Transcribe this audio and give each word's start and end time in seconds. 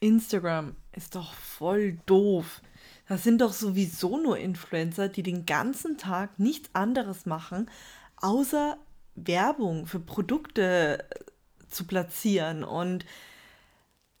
Instagram 0.00 0.76
ist 0.92 1.14
doch 1.14 1.32
voll 1.34 1.98
doof. 2.06 2.60
Das 3.08 3.22
sind 3.22 3.40
doch 3.40 3.52
sowieso 3.52 4.18
nur 4.18 4.38
Influencer, 4.38 5.08
die 5.08 5.22
den 5.22 5.46
ganzen 5.46 5.96
Tag 5.96 6.38
nichts 6.38 6.70
anderes 6.72 7.24
machen, 7.26 7.70
außer 8.16 8.78
Werbung 9.14 9.86
für 9.86 10.00
Produkte 10.00 11.06
äh, 11.10 11.70
zu 11.70 11.86
platzieren. 11.86 12.64
Und 12.64 13.04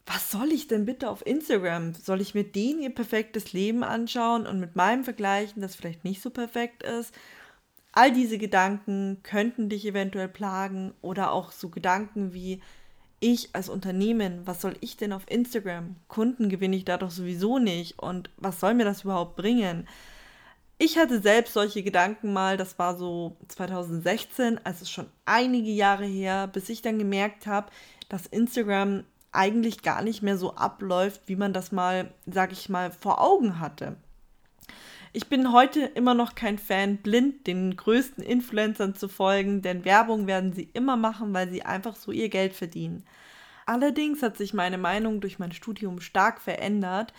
was 0.06 0.30
soll 0.30 0.52
ich 0.52 0.68
denn 0.68 0.86
bitte 0.86 1.10
auf 1.10 1.26
Instagram? 1.26 1.94
Soll 1.94 2.20
ich 2.20 2.34
mir 2.34 2.44
denen 2.44 2.82
ihr 2.82 2.94
perfektes 2.94 3.52
Leben 3.52 3.82
anschauen 3.82 4.46
und 4.46 4.60
mit 4.60 4.76
meinem 4.76 5.04
vergleichen, 5.04 5.62
das 5.62 5.74
vielleicht 5.74 6.04
nicht 6.04 6.22
so 6.22 6.30
perfekt 6.30 6.82
ist? 6.82 7.14
All 7.92 8.12
diese 8.12 8.38
Gedanken 8.38 9.20
könnten 9.22 9.68
dich 9.68 9.86
eventuell 9.86 10.28
plagen 10.28 10.94
oder 11.00 11.32
auch 11.32 11.50
so 11.50 11.70
Gedanken 11.70 12.34
wie, 12.34 12.60
ich 13.32 13.54
als 13.54 13.68
Unternehmen, 13.68 14.46
was 14.46 14.60
soll 14.60 14.76
ich 14.80 14.96
denn 14.96 15.12
auf 15.12 15.28
Instagram? 15.28 15.96
Kunden 16.06 16.48
gewinne 16.48 16.76
ich 16.76 16.84
da 16.84 16.96
doch 16.96 17.10
sowieso 17.10 17.58
nicht 17.58 17.98
und 17.98 18.30
was 18.36 18.60
soll 18.60 18.74
mir 18.74 18.84
das 18.84 19.02
überhaupt 19.02 19.36
bringen? 19.36 19.88
Ich 20.78 20.98
hatte 20.98 21.20
selbst 21.20 21.54
solche 21.54 21.82
Gedanken 21.82 22.32
mal, 22.32 22.56
das 22.56 22.78
war 22.78 22.96
so 22.96 23.36
2016, 23.48 24.60
also 24.62 24.84
schon 24.84 25.06
einige 25.24 25.70
Jahre 25.70 26.04
her, 26.04 26.46
bis 26.46 26.68
ich 26.68 26.82
dann 26.82 26.98
gemerkt 26.98 27.46
habe, 27.46 27.70
dass 28.08 28.26
Instagram 28.26 29.04
eigentlich 29.32 29.82
gar 29.82 30.02
nicht 30.02 30.22
mehr 30.22 30.36
so 30.36 30.54
abläuft, 30.54 31.22
wie 31.26 31.36
man 31.36 31.52
das 31.52 31.72
mal, 31.72 32.12
sag 32.26 32.52
ich 32.52 32.68
mal, 32.68 32.90
vor 32.90 33.20
Augen 33.20 33.58
hatte. 33.58 33.96
Ich 35.16 35.28
bin 35.28 35.50
heute 35.50 35.80
immer 35.80 36.12
noch 36.12 36.34
kein 36.34 36.58
Fan, 36.58 36.98
blind 36.98 37.46
den 37.46 37.74
größten 37.74 38.22
Influencern 38.22 38.94
zu 38.94 39.08
folgen, 39.08 39.62
denn 39.62 39.86
Werbung 39.86 40.26
werden 40.26 40.52
sie 40.52 40.68
immer 40.74 40.98
machen, 40.98 41.32
weil 41.32 41.48
sie 41.48 41.62
einfach 41.62 41.96
so 41.96 42.12
ihr 42.12 42.28
Geld 42.28 42.52
verdienen. 42.52 43.02
Allerdings 43.64 44.20
hat 44.20 44.36
sich 44.36 44.52
meine 44.52 44.76
Meinung 44.76 45.22
durch 45.22 45.38
mein 45.38 45.52
Studium 45.52 46.00
stark 46.00 46.38
verändert. 46.42 47.14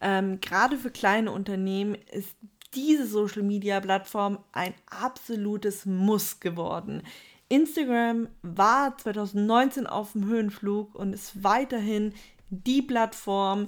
Ähm, 0.00 0.40
gerade 0.40 0.78
für 0.78 0.90
kleine 0.90 1.32
Unternehmen 1.32 1.98
ist 2.10 2.34
diese 2.72 3.06
Social-Media-Plattform 3.06 4.38
ein 4.52 4.72
absolutes 4.86 5.84
Muss 5.84 6.40
geworden. 6.40 7.02
Instagram 7.50 8.28
war 8.40 8.96
2019 8.96 9.86
auf 9.86 10.12
dem 10.12 10.24
Höhenflug 10.24 10.94
und 10.94 11.12
ist 11.12 11.44
weiterhin 11.44 12.14
die 12.48 12.80
Plattform, 12.80 13.66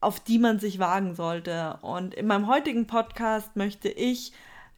auf 0.00 0.20
die 0.20 0.38
man 0.38 0.58
sich 0.58 0.78
wagen 0.78 1.14
sollte. 1.14 1.78
Und 1.82 2.14
in 2.14 2.26
meinem 2.26 2.46
heutigen 2.46 2.86
Podcast 2.86 3.56
möchte 3.56 3.88
ich 3.88 4.32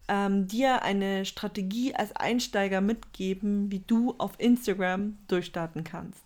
ähm, 0.08 0.48
dir 0.48 0.82
eine 0.82 1.24
Strategie 1.24 1.94
als 1.94 2.14
Einsteiger 2.16 2.80
mitgeben, 2.80 3.70
wie 3.70 3.80
du 3.80 4.14
auf 4.18 4.32
Instagram 4.38 5.18
durchstarten 5.28 5.84
kannst. 5.84 6.22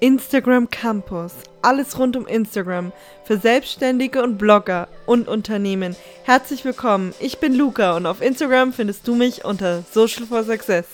Instagram 0.00 0.70
Campus. 0.70 1.34
Alles 1.62 1.98
rund 1.98 2.16
um 2.16 2.26
Instagram. 2.26 2.92
Für 3.24 3.36
Selbstständige 3.36 4.22
und 4.22 4.38
Blogger 4.38 4.88
und 5.06 5.28
Unternehmen. 5.28 5.96
Herzlich 6.24 6.64
willkommen. 6.64 7.14
Ich 7.20 7.38
bin 7.38 7.54
Luca 7.54 7.96
und 7.96 8.06
auf 8.06 8.22
Instagram 8.22 8.72
findest 8.72 9.06
du 9.06 9.14
mich 9.14 9.44
unter 9.44 9.82
Social 9.82 10.26
for 10.26 10.44
Success. 10.44 10.86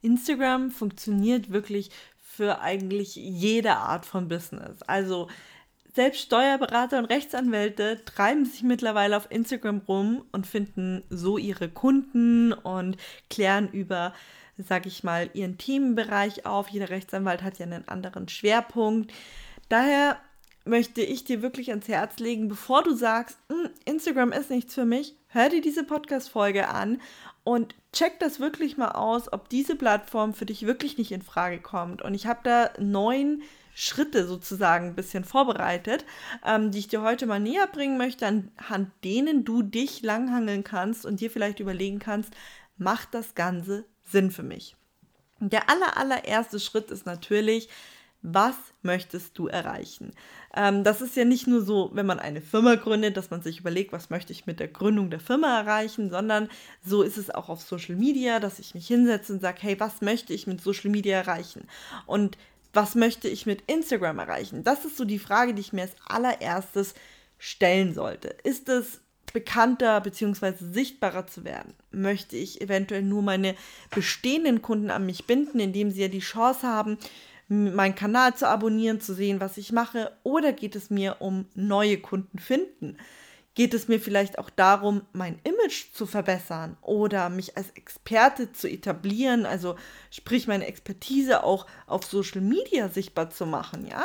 Instagram 0.00 0.70
funktioniert 0.70 1.50
wirklich 1.50 1.90
für 2.38 2.60
eigentlich 2.60 3.16
jede 3.16 3.78
Art 3.78 4.06
von 4.06 4.28
Business. 4.28 4.80
Also 4.86 5.26
selbst 5.92 6.20
Steuerberater 6.20 7.00
und 7.00 7.06
Rechtsanwälte 7.06 8.04
treiben 8.04 8.44
sich 8.44 8.62
mittlerweile 8.62 9.16
auf 9.16 9.26
Instagram 9.28 9.82
rum 9.88 10.24
und 10.30 10.46
finden 10.46 11.02
so 11.10 11.36
ihre 11.36 11.68
Kunden 11.68 12.52
und 12.52 12.96
klären 13.28 13.68
über, 13.72 14.14
sag 14.56 14.86
ich 14.86 15.02
mal, 15.02 15.30
ihren 15.34 15.58
Themenbereich 15.58 16.46
auf. 16.46 16.68
Jeder 16.68 16.90
Rechtsanwalt 16.90 17.42
hat 17.42 17.58
ja 17.58 17.66
einen 17.66 17.88
anderen 17.88 18.28
Schwerpunkt. 18.28 19.12
Daher 19.68 20.16
möchte 20.68 21.02
ich 21.02 21.24
dir 21.24 21.42
wirklich 21.42 21.70
ans 21.70 21.88
Herz 21.88 22.18
legen, 22.18 22.48
bevor 22.48 22.82
du 22.82 22.94
sagst, 22.94 23.38
hm, 23.48 23.70
Instagram 23.84 24.32
ist 24.32 24.50
nichts 24.50 24.74
für 24.74 24.84
mich, 24.84 25.16
hör 25.28 25.48
dir 25.48 25.60
diese 25.60 25.84
Podcast-Folge 25.84 26.68
an 26.68 27.00
und 27.44 27.74
check 27.92 28.20
das 28.20 28.40
wirklich 28.40 28.76
mal 28.76 28.92
aus, 28.92 29.32
ob 29.32 29.48
diese 29.48 29.74
Plattform 29.74 30.34
für 30.34 30.46
dich 30.46 30.66
wirklich 30.66 30.98
nicht 30.98 31.12
in 31.12 31.22
Frage 31.22 31.60
kommt. 31.60 32.02
Und 32.02 32.14
ich 32.14 32.26
habe 32.26 32.40
da 32.44 32.70
neun 32.78 33.42
Schritte 33.74 34.26
sozusagen 34.26 34.88
ein 34.88 34.94
bisschen 34.94 35.24
vorbereitet, 35.24 36.04
ähm, 36.44 36.70
die 36.70 36.80
ich 36.80 36.88
dir 36.88 37.00
heute 37.00 37.26
mal 37.26 37.40
näher 37.40 37.66
bringen 37.66 37.96
möchte, 37.96 38.26
anhand 38.26 38.90
denen 39.04 39.44
du 39.44 39.62
dich 39.62 40.02
langhangeln 40.02 40.64
kannst 40.64 41.06
und 41.06 41.20
dir 41.20 41.30
vielleicht 41.30 41.60
überlegen 41.60 42.00
kannst, 42.00 42.34
macht 42.76 43.14
das 43.14 43.34
Ganze 43.34 43.84
Sinn 44.04 44.30
für 44.30 44.42
mich? 44.42 44.76
Der 45.40 45.70
aller, 45.70 45.96
allererste 45.96 46.58
Schritt 46.58 46.90
ist 46.90 47.06
natürlich, 47.06 47.68
was 48.22 48.56
möchtest 48.82 49.38
du 49.38 49.46
erreichen? 49.46 50.12
Ähm, 50.54 50.82
das 50.82 51.00
ist 51.00 51.16
ja 51.16 51.24
nicht 51.24 51.46
nur 51.46 51.62
so, 51.62 51.90
wenn 51.92 52.06
man 52.06 52.18
eine 52.18 52.40
Firma 52.40 52.74
gründet, 52.74 53.16
dass 53.16 53.30
man 53.30 53.42
sich 53.42 53.60
überlegt, 53.60 53.92
was 53.92 54.10
möchte 54.10 54.32
ich 54.32 54.46
mit 54.46 54.60
der 54.60 54.68
Gründung 54.68 55.10
der 55.10 55.20
Firma 55.20 55.60
erreichen, 55.60 56.10
sondern 56.10 56.48
so 56.84 57.02
ist 57.02 57.16
es 57.16 57.30
auch 57.30 57.48
auf 57.48 57.62
Social 57.62 57.96
Media, 57.96 58.40
dass 58.40 58.58
ich 58.58 58.74
mich 58.74 58.86
hinsetze 58.86 59.32
und 59.32 59.40
sage, 59.40 59.58
hey, 59.60 59.78
was 59.78 60.00
möchte 60.00 60.32
ich 60.32 60.46
mit 60.46 60.60
Social 60.60 60.90
Media 60.90 61.18
erreichen? 61.18 61.68
Und 62.06 62.36
was 62.72 62.94
möchte 62.94 63.28
ich 63.28 63.46
mit 63.46 63.62
Instagram 63.66 64.18
erreichen? 64.18 64.64
Das 64.64 64.84
ist 64.84 64.96
so 64.96 65.04
die 65.04 65.18
Frage, 65.18 65.54
die 65.54 65.60
ich 65.60 65.72
mir 65.72 65.82
als 65.82 65.94
allererstes 66.06 66.94
stellen 67.38 67.94
sollte. 67.94 68.28
Ist 68.44 68.68
es 68.68 69.00
bekannter 69.32 70.00
bzw. 70.00 70.54
sichtbarer 70.58 71.26
zu 71.26 71.44
werden? 71.44 71.74
Möchte 71.90 72.36
ich 72.36 72.60
eventuell 72.60 73.02
nur 73.02 73.22
meine 73.22 73.54
bestehenden 73.90 74.62
Kunden 74.62 74.90
an 74.90 75.06
mich 75.06 75.26
binden, 75.26 75.60
indem 75.60 75.90
sie 75.90 76.02
ja 76.02 76.08
die 76.08 76.18
Chance 76.18 76.66
haben, 76.66 76.98
meinen 77.48 77.94
Kanal 77.94 78.34
zu 78.34 78.46
abonnieren, 78.46 79.00
zu 79.00 79.14
sehen, 79.14 79.40
was 79.40 79.56
ich 79.56 79.72
mache? 79.72 80.12
Oder 80.22 80.52
geht 80.52 80.76
es 80.76 80.90
mir 80.90 81.16
um 81.20 81.46
neue 81.54 81.98
Kunden 81.98 82.38
finden? 82.38 82.98
Geht 83.54 83.74
es 83.74 83.88
mir 83.88 83.98
vielleicht 83.98 84.38
auch 84.38 84.50
darum, 84.50 85.02
mein 85.12 85.40
Image 85.42 85.92
zu 85.92 86.06
verbessern 86.06 86.76
oder 86.80 87.28
mich 87.28 87.56
als 87.56 87.70
Experte 87.70 88.52
zu 88.52 88.68
etablieren, 88.68 89.46
also 89.46 89.74
sprich 90.10 90.46
meine 90.46 90.66
Expertise 90.66 91.42
auch 91.42 91.66
auf 91.86 92.04
Social 92.04 92.40
Media 92.40 92.88
sichtbar 92.88 93.30
zu 93.30 93.46
machen, 93.46 93.86
ja? 93.86 94.04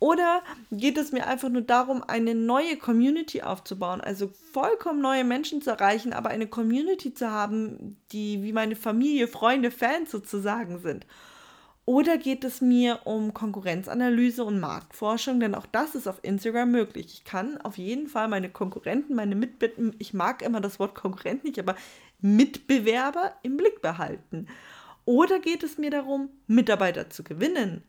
Oder 0.00 0.42
geht 0.70 0.96
es 0.96 1.10
mir 1.12 1.26
einfach 1.26 1.48
nur 1.48 1.62
darum, 1.62 2.04
eine 2.04 2.34
neue 2.34 2.76
Community 2.76 3.42
aufzubauen, 3.42 4.00
also 4.00 4.30
vollkommen 4.52 5.00
neue 5.00 5.24
Menschen 5.24 5.60
zu 5.60 5.70
erreichen, 5.70 6.12
aber 6.12 6.30
eine 6.30 6.46
Community 6.46 7.14
zu 7.14 7.30
haben, 7.30 7.96
die 8.12 8.42
wie 8.42 8.52
meine 8.52 8.76
Familie, 8.76 9.26
Freunde, 9.26 9.70
Fans 9.72 10.10
sozusagen 10.10 10.78
sind? 10.78 11.04
Oder 11.88 12.18
geht 12.18 12.44
es 12.44 12.60
mir 12.60 13.00
um 13.04 13.32
Konkurrenzanalyse 13.32 14.44
und 14.44 14.60
Marktforschung? 14.60 15.40
Denn 15.40 15.54
auch 15.54 15.64
das 15.64 15.94
ist 15.94 16.06
auf 16.06 16.18
Instagram 16.20 16.70
möglich. 16.70 17.06
Ich 17.14 17.24
kann 17.24 17.58
auf 17.62 17.78
jeden 17.78 18.08
Fall 18.08 18.28
meine 18.28 18.50
Konkurrenten, 18.50 19.14
meine 19.14 19.34
Mitbitten, 19.34 19.96
ich 19.98 20.12
mag 20.12 20.42
immer 20.42 20.60
das 20.60 20.78
Wort 20.78 20.94
Konkurrent 20.94 21.44
nicht, 21.44 21.58
aber 21.58 21.76
Mitbewerber 22.20 23.32
im 23.42 23.56
Blick 23.56 23.80
behalten. 23.80 24.48
Oder 25.06 25.38
geht 25.38 25.62
es 25.62 25.78
mir 25.78 25.90
darum, 25.90 26.28
Mitarbeiter 26.46 27.08
zu 27.08 27.24
gewinnen? 27.24 27.82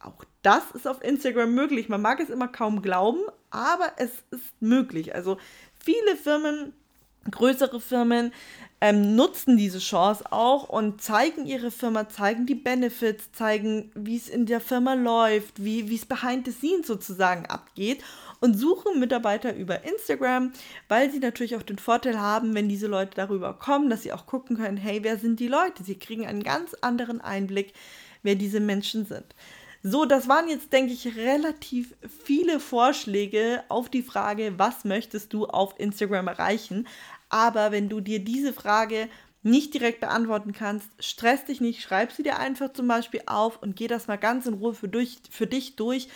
Auch 0.00 0.22
das 0.42 0.72
ist 0.72 0.86
auf 0.86 1.02
Instagram 1.02 1.54
möglich. 1.54 1.88
Man 1.88 2.02
mag 2.02 2.20
es 2.20 2.28
immer 2.28 2.48
kaum 2.48 2.82
glauben, 2.82 3.22
aber 3.48 3.90
es 3.96 4.10
ist 4.32 4.60
möglich. 4.60 5.14
Also 5.14 5.38
viele 5.82 6.16
Firmen 6.16 6.74
größere 7.30 7.80
Firmen 7.80 8.32
ähm, 8.80 9.16
nutzen 9.16 9.56
diese 9.56 9.78
Chance 9.78 10.24
auch 10.30 10.68
und 10.68 11.00
zeigen 11.00 11.46
ihre 11.46 11.70
Firma, 11.70 12.08
zeigen 12.08 12.44
die 12.44 12.54
Benefits, 12.54 13.32
zeigen, 13.32 13.90
wie 13.94 14.16
es 14.16 14.28
in 14.28 14.44
der 14.44 14.60
Firma 14.60 14.94
läuft, 14.94 15.64
wie 15.64 15.94
es 15.94 16.04
behind 16.04 16.46
the 16.46 16.52
scenes 16.52 16.86
sozusagen 16.86 17.46
abgeht 17.46 18.04
und 18.40 18.54
suchen 18.54 19.00
Mitarbeiter 19.00 19.54
über 19.54 19.82
Instagram, 19.84 20.52
weil 20.88 21.10
sie 21.10 21.20
natürlich 21.20 21.56
auch 21.56 21.62
den 21.62 21.78
Vorteil 21.78 22.20
haben, 22.20 22.54
wenn 22.54 22.68
diese 22.68 22.86
Leute 22.86 23.12
darüber 23.14 23.54
kommen, 23.54 23.88
dass 23.88 24.02
sie 24.02 24.12
auch 24.12 24.26
gucken 24.26 24.56
können, 24.56 24.76
hey, 24.76 25.00
wer 25.02 25.18
sind 25.18 25.40
die 25.40 25.48
Leute? 25.48 25.82
Sie 25.82 25.98
kriegen 25.98 26.26
einen 26.26 26.42
ganz 26.42 26.74
anderen 26.82 27.22
Einblick, 27.22 27.72
wer 28.22 28.34
diese 28.34 28.60
Menschen 28.60 29.06
sind. 29.06 29.34
So, 29.88 30.04
das 30.04 30.26
waren 30.28 30.48
jetzt, 30.48 30.72
denke 30.72 30.92
ich, 30.92 31.16
relativ 31.16 31.94
viele 32.24 32.58
Vorschläge 32.58 33.62
auf 33.68 33.88
die 33.88 34.02
Frage, 34.02 34.54
was 34.56 34.84
möchtest 34.84 35.32
du 35.32 35.46
auf 35.46 35.78
Instagram 35.78 36.26
erreichen. 36.26 36.88
Aber 37.28 37.72
wenn 37.72 37.88
du 37.88 38.00
dir 38.00 38.20
diese 38.20 38.52
Frage 38.52 39.08
nicht 39.42 39.74
direkt 39.74 40.00
beantworten 40.00 40.52
kannst, 40.52 40.90
stress 40.98 41.44
dich 41.44 41.60
nicht, 41.60 41.80
schreib 41.80 42.12
sie 42.12 42.24
dir 42.24 42.38
einfach 42.38 42.72
zum 42.72 42.88
Beispiel 42.88 43.22
auf 43.26 43.62
und 43.62 43.76
geh 43.76 43.86
das 43.86 44.08
mal 44.08 44.16
ganz 44.16 44.46
in 44.46 44.54
Ruhe 44.54 44.74
für, 44.74 44.88
durch, 44.88 45.18
für 45.30 45.46
dich 45.46 45.76
durch. 45.76 46.08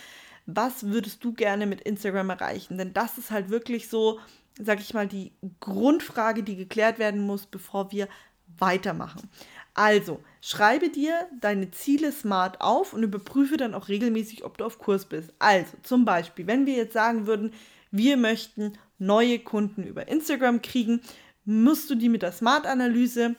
Was 0.45 0.87
würdest 0.87 1.23
du 1.23 1.33
gerne 1.33 1.65
mit 1.65 1.81
Instagram 1.81 2.29
erreichen? 2.31 2.77
Denn 2.77 2.93
das 2.93 3.17
ist 3.17 3.31
halt 3.31 3.49
wirklich 3.49 3.87
so, 3.87 4.19
sag 4.59 4.81
ich 4.81 4.93
mal, 4.93 5.07
die 5.07 5.31
Grundfrage, 5.61 6.43
die 6.43 6.57
geklärt 6.57 6.99
werden 6.99 7.21
muss, 7.21 7.45
bevor 7.45 7.91
wir 7.91 8.09
weitermachen. 8.57 9.29
Also, 9.73 10.21
schreibe 10.41 10.89
dir 10.89 11.27
deine 11.39 11.71
Ziele 11.71 12.11
smart 12.11 12.59
auf 12.59 12.93
und 12.93 13.03
überprüfe 13.03 13.55
dann 13.55 13.73
auch 13.73 13.87
regelmäßig, 13.87 14.43
ob 14.43 14.57
du 14.57 14.65
auf 14.65 14.77
Kurs 14.77 15.05
bist. 15.05 15.33
Also, 15.39 15.77
zum 15.83 16.03
Beispiel, 16.03 16.47
wenn 16.47 16.65
wir 16.65 16.75
jetzt 16.75 16.93
sagen 16.93 17.27
würden, 17.27 17.53
wir 17.91 18.17
möchten 18.17 18.73
neue 19.01 19.39
Kunden 19.39 19.83
über 19.83 20.07
Instagram 20.07 20.61
kriegen, 20.61 21.01
musst 21.43 21.89
du 21.89 21.95
die 21.95 22.09
mit 22.09 22.21
der 22.21 22.31
Smart-Analyse, 22.31 23.35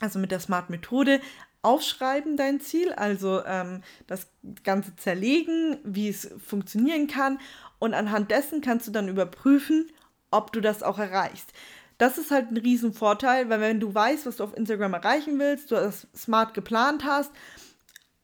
also 0.00 0.18
mit 0.18 0.30
der 0.30 0.40
Smart-Methode, 0.40 1.20
aufschreiben, 1.62 2.36
dein 2.36 2.60
Ziel, 2.60 2.92
also 2.92 3.42
ähm, 3.44 3.82
das 4.06 4.28
Ganze 4.62 4.94
zerlegen, 4.96 5.78
wie 5.82 6.08
es 6.08 6.30
funktionieren 6.46 7.06
kann. 7.06 7.38
Und 7.78 7.94
anhand 7.94 8.30
dessen 8.30 8.60
kannst 8.60 8.86
du 8.86 8.92
dann 8.92 9.08
überprüfen, 9.08 9.90
ob 10.30 10.52
du 10.52 10.60
das 10.60 10.82
auch 10.82 10.98
erreichst. 10.98 11.52
Das 11.98 12.18
ist 12.18 12.30
halt 12.30 12.50
ein 12.50 12.56
Riesenvorteil, 12.56 13.48
weil 13.48 13.60
wenn 13.60 13.80
du 13.80 13.94
weißt, 13.94 14.26
was 14.26 14.36
du 14.36 14.44
auf 14.44 14.56
Instagram 14.56 14.94
erreichen 14.94 15.38
willst, 15.38 15.70
du 15.70 15.76
das 15.76 16.06
smart 16.14 16.54
geplant 16.54 17.04
hast 17.04 17.30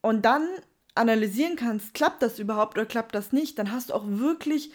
und 0.01 0.23
dann 0.23 0.47
analysieren 0.93 1.55
kannst, 1.55 1.93
klappt 1.93 2.21
das 2.21 2.37
überhaupt 2.37 2.77
oder 2.77 2.85
klappt 2.85 3.15
das 3.15 3.31
nicht, 3.31 3.57
dann 3.57 3.71
hast 3.71 3.89
du 3.89 3.93
auch 3.93 4.05
wirklich, 4.05 4.71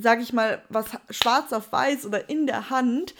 sag 0.00 0.20
ich 0.20 0.32
mal, 0.32 0.62
was 0.68 0.86
schwarz 1.10 1.52
auf 1.52 1.72
weiß 1.72 2.06
oder 2.06 2.28
in 2.28 2.46
der 2.46 2.70
Hand, 2.70 3.14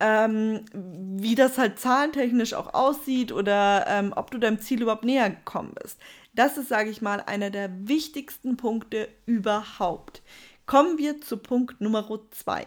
ähm, 0.00 0.64
wie 0.72 1.34
das 1.34 1.58
halt 1.58 1.78
zahlentechnisch 1.78 2.54
auch 2.54 2.74
aussieht 2.74 3.32
oder 3.32 3.86
ähm, 3.88 4.12
ob 4.16 4.30
du 4.30 4.38
deinem 4.38 4.60
Ziel 4.60 4.82
überhaupt 4.82 5.04
näher 5.04 5.30
gekommen 5.30 5.72
bist. 5.80 5.98
Das 6.34 6.58
ist, 6.58 6.68
sage 6.68 6.90
ich 6.90 7.00
mal, 7.00 7.20
einer 7.20 7.50
der 7.50 7.70
wichtigsten 7.86 8.56
Punkte 8.56 9.08
überhaupt. 9.24 10.22
Kommen 10.66 10.98
wir 10.98 11.20
zu 11.20 11.36
Punkt 11.36 11.80
Nummer 11.80 12.08
zwei. 12.30 12.64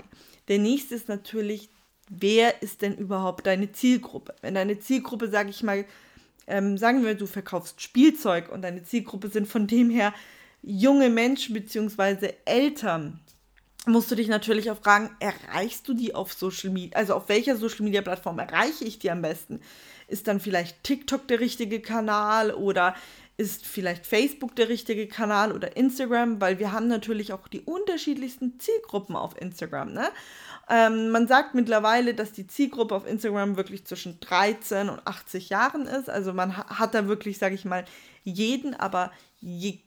Der 0.47 0.59
nächste 0.59 0.95
ist 0.95 1.09
natürlich, 1.09 1.69
wer 2.09 2.61
ist 2.61 2.81
denn 2.81 2.95
überhaupt 2.95 3.45
deine 3.45 3.71
Zielgruppe? 3.71 4.35
Wenn 4.41 4.53
deine 4.53 4.79
Zielgruppe, 4.79 5.29
sage 5.29 5.49
ich 5.49 5.63
mal, 5.63 5.85
ähm, 6.47 6.77
sagen 6.77 7.03
wir, 7.03 7.15
du 7.15 7.25
verkaufst 7.25 7.81
Spielzeug 7.81 8.49
und 8.49 8.61
deine 8.61 8.83
Zielgruppe 8.83 9.27
sind 9.27 9.47
von 9.47 9.67
dem 9.67 9.89
her 9.89 10.13
junge 10.61 11.09
Menschen 11.09 11.53
bzw. 11.53 12.33
Eltern, 12.45 13.19
musst 13.87 14.11
du 14.11 14.15
dich 14.15 14.27
natürlich 14.27 14.69
auch 14.71 14.77
fragen, 14.77 15.09
erreichst 15.19 15.87
du 15.87 15.93
die 15.93 16.13
auf 16.13 16.33
Social 16.33 16.69
Media, 16.69 16.97
also 16.97 17.15
auf 17.15 17.29
welcher 17.29 17.55
Social 17.55 17.83
Media 17.83 18.01
Plattform 18.01 18.39
erreiche 18.39 18.85
ich 18.85 18.99
die 18.99 19.11
am 19.11 19.21
besten? 19.21 19.61
Ist 20.07 20.27
dann 20.27 20.39
vielleicht 20.39 20.83
TikTok 20.83 21.27
der 21.27 21.39
richtige 21.39 21.81
Kanal 21.81 22.53
oder 22.53 22.95
ist 23.37 23.67
vielleicht 23.67 24.07
Facebook 24.07 24.55
der 24.55 24.67
richtige 24.67 25.07
Kanal 25.07 25.51
oder 25.51 25.77
Instagram, 25.77 26.41
weil 26.41 26.57
wir 26.57 26.71
haben 26.71 26.87
natürlich 26.87 27.33
auch 27.33 27.47
die 27.47 27.61
unterschiedlichsten 27.61 28.59
Zielgruppen 28.59 29.15
auf 29.15 29.39
Instagram. 29.39 29.93
Ne? 29.93 30.09
Ähm, 30.69 31.09
man 31.09 31.27
sagt 31.27 31.53
mittlerweile, 31.53 32.15
dass 32.15 32.31
die 32.31 32.47
Zielgruppe 32.47 32.95
auf 32.95 33.05
Instagram 33.05 33.55
wirklich 33.55 33.85
zwischen 33.85 34.19
13 34.19 34.89
und 34.89 35.05
80 35.05 35.49
Jahren 35.49 35.85
ist. 35.85 36.09
Also 36.09 36.33
man 36.33 36.57
hat 36.57 36.95
da 36.95 37.07
wirklich, 37.07 37.37
sage 37.37 37.53
ich 37.53 37.63
mal, 37.63 37.85
jeden, 38.23 38.73
aber 38.73 39.11
je, 39.39 39.79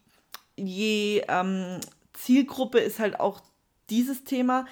je 0.57 1.25
ähm, 1.29 1.81
Zielgruppe 2.13 2.79
ist 2.79 3.01
halt 3.01 3.19
auch 3.19 3.41
dieses 3.91 4.25
Thema. 4.25 4.67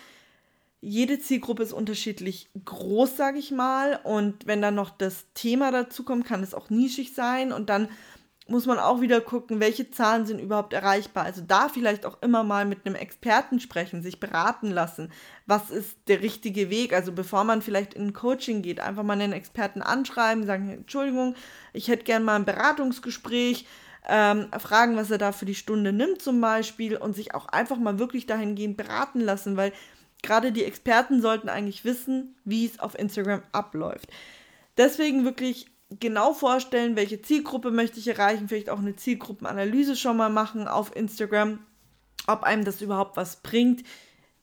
Jede 0.81 1.19
Zielgruppe 1.19 1.65
ist 1.65 1.73
unterschiedlich 1.73 2.49
groß, 2.65 3.17
sage 3.17 3.39
ich 3.39 3.51
mal. 3.51 3.99
Und 4.05 4.47
wenn 4.47 4.63
dann 4.63 4.77
noch 4.77 4.91
das 4.91 5.27
Thema 5.35 5.73
dazu 5.73 6.05
kommt, 6.05 6.25
kann 6.25 6.43
es 6.43 6.55
auch 6.55 6.71
nischig 6.71 7.15
sein. 7.15 7.53
Und 7.53 7.69
dann 7.69 7.89
muss 8.49 8.65
man 8.65 8.79
auch 8.79 9.03
wieder 9.03 9.21
gucken, 9.21 9.61
welche 9.61 9.91
Zahlen 9.91 10.25
sind 10.25 10.41
überhaupt 10.41 10.73
erreichbar. 10.73 11.25
Also 11.25 11.43
da 11.47 11.69
vielleicht 11.69 12.07
auch 12.07 12.23
immer 12.23 12.45
mal 12.45 12.65
mit 12.65 12.87
einem 12.87 12.95
Experten 12.95 13.61
sprechen, 13.61 14.03
sich 14.03 14.21
beraten 14.21 14.71
lassen. 14.71 15.13
Was 15.47 15.71
ist 15.71 15.99
der 16.09 16.23
richtige 16.23 16.71
Weg? 16.71 16.95
Also 16.95 17.13
bevor 17.13 17.45
man 17.45 17.61
vielleicht 17.61 17.93
in 17.93 18.07
ein 18.07 18.13
Coaching 18.15 18.63
geht, 18.63 18.81
einfach 18.81 19.03
mal 19.03 19.21
einen 19.21 19.35
Experten 19.35 19.83
anschreiben, 19.83 20.47
sagen, 20.47 20.71
Entschuldigung, 20.71 21.35
ich 21.75 21.89
hätte 21.89 22.05
gerne 22.05 22.25
mal 22.25 22.37
ein 22.37 22.47
Beratungsgespräch, 22.47 23.67
ähm, 24.07 24.49
fragen, 24.59 24.97
was 24.97 25.11
er 25.11 25.19
da 25.19 25.33
für 25.33 25.47
die 25.47 25.55
Stunde 25.55 25.93
nimmt 25.93 26.23
zum 26.23 26.41
Beispiel 26.41 26.97
und 26.97 27.15
sich 27.15 27.35
auch 27.35 27.47
einfach 27.47 27.79
mal 27.79 27.99
wirklich 27.99 28.27
dahingehend 28.27 28.77
beraten 28.77 29.21
lassen, 29.21 29.57
weil 29.57 29.73
gerade 30.23 30.53
die 30.53 30.65
Experten 30.65 31.21
sollten 31.21 31.49
eigentlich 31.49 31.85
wissen, 31.85 32.37
wie 32.45 32.67
es 32.67 32.81
auf 32.81 32.99
Instagram 32.99 33.43
abläuft. 33.53 34.09
Deswegen 34.77 35.25
wirklich 35.25 35.67
genau 35.91 36.35
vorstellen, 36.35 36.97
welche 36.97 37.23
Zielgruppe 37.23 37.71
möchte 37.71 37.99
ich 37.99 38.09
erreichen, 38.09 38.49
vielleicht 38.49 38.71
auch 38.71 38.79
eine 38.79 38.97
Zielgruppenanalyse 38.97 39.97
schon 39.97 40.17
mal 40.17 40.31
machen 40.31 40.69
auf 40.69 40.95
Instagram, 40.95 41.61
ob 42.27 42.43
einem 42.43 42.65
das 42.65 42.83
überhaupt 42.83 43.17
was 43.17 43.37
bringt, 43.37 43.85